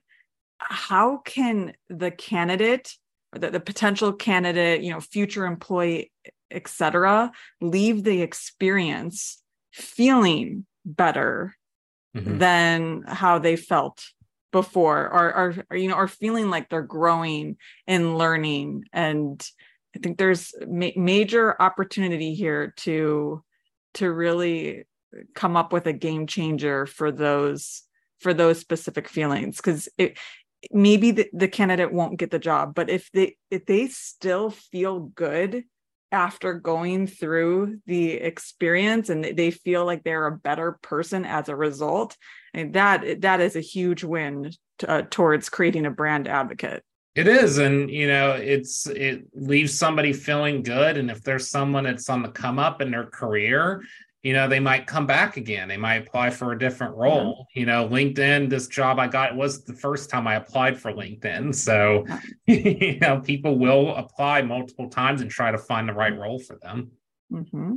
[0.60, 2.96] how can the candidate,
[3.34, 6.12] the, the potential candidate, you know, future employee,
[6.52, 7.32] etc.,
[7.62, 9.42] leave the experience
[9.72, 11.56] feeling better
[12.16, 12.38] mm-hmm.
[12.38, 14.04] than how they felt
[14.52, 17.56] before or are, are you know are feeling like they're growing
[17.86, 19.48] and learning and
[19.96, 23.44] i think there's ma- major opportunity here to
[23.94, 24.86] to really
[25.36, 27.84] come up with a game changer for those
[28.20, 30.18] for those specific feelings because it
[30.72, 35.00] maybe the, the candidate won't get the job but if they if they still feel
[35.00, 35.64] good
[36.12, 41.56] after going through the experience and they feel like they're a better person as a
[41.56, 42.18] result
[42.54, 44.52] and that that is a huge win
[44.88, 46.84] uh, towards creating a brand advocate.
[47.16, 51.84] It is and you know it's it leaves somebody feeling good and if there's someone
[51.84, 53.84] that's on the come up in their career
[54.24, 55.68] you know they might come back again.
[55.68, 57.48] They might apply for a different role.
[57.56, 57.60] Yeah.
[57.60, 61.54] you know linkedin this job i got was the first time i applied for linkedin.
[61.56, 62.06] So
[62.46, 66.58] you know people will apply multiple times and try to find the right role for
[66.62, 66.92] them.
[67.32, 67.76] Mm-hmm.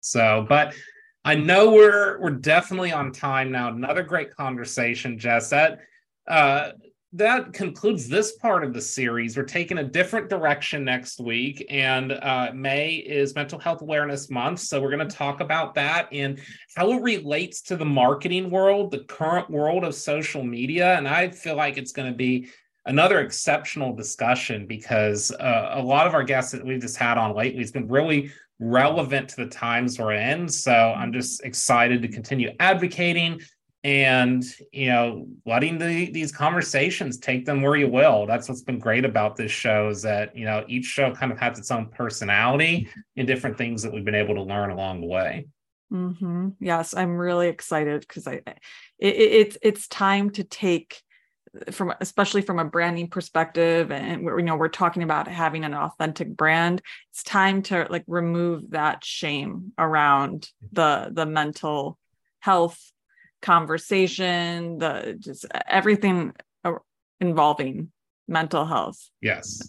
[0.00, 0.74] so but
[1.22, 3.68] i know we're we're definitely on time now.
[3.68, 5.50] Another great conversation jess.
[5.50, 5.80] That
[6.26, 6.72] uh
[7.14, 9.36] that concludes this part of the series.
[9.36, 14.60] We're taking a different direction next week, and uh, May is Mental Health Awareness Month.
[14.60, 16.38] So, we're going to talk about that and
[16.76, 20.98] how it relates to the marketing world, the current world of social media.
[20.98, 22.50] And I feel like it's going to be
[22.84, 27.34] another exceptional discussion because uh, a lot of our guests that we've just had on
[27.34, 30.46] lately has been really relevant to the times we're in.
[30.46, 33.40] So, I'm just excited to continue advocating
[33.84, 38.78] and you know letting the, these conversations take them where you will that's what's been
[38.78, 41.86] great about this show is that you know each show kind of has its own
[41.86, 45.46] personality and different things that we've been able to learn along the way
[45.92, 46.48] mm-hmm.
[46.58, 48.56] yes i'm really excited because i it,
[48.98, 51.00] it's it's time to take
[51.70, 56.36] from especially from a branding perspective and you know we're talking about having an authentic
[56.36, 61.96] brand it's time to like remove that shame around the the mental
[62.40, 62.92] health
[63.42, 66.32] conversation, the just everything
[67.20, 67.90] involving
[68.26, 69.10] mental health.
[69.20, 69.68] Yes.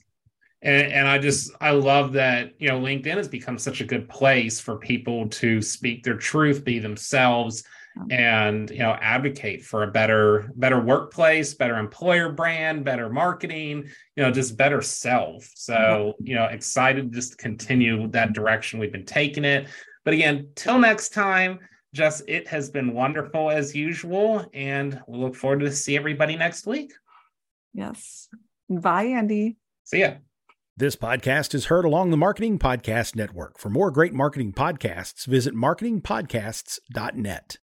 [0.61, 4.09] And, and I just I love that you know LinkedIn has become such a good
[4.09, 7.63] place for people to speak their truth, be themselves,
[8.09, 14.23] and you know advocate for a better better workplace, better employer brand, better marketing, you
[14.23, 15.49] know just better self.
[15.55, 19.67] So you know excited to just to continue that direction we've been taking it.
[20.03, 21.59] But again, till next time.
[21.93, 26.67] Just it has been wonderful as usual, and we'll look forward to see everybody next
[26.67, 26.93] week.
[27.73, 28.27] Yes.
[28.69, 29.57] Bye, Andy.
[29.83, 30.13] See ya.
[30.77, 33.57] This podcast is heard along the Marketing Podcast Network.
[33.57, 37.57] For more great marketing podcasts, visit marketingpodcasts.net.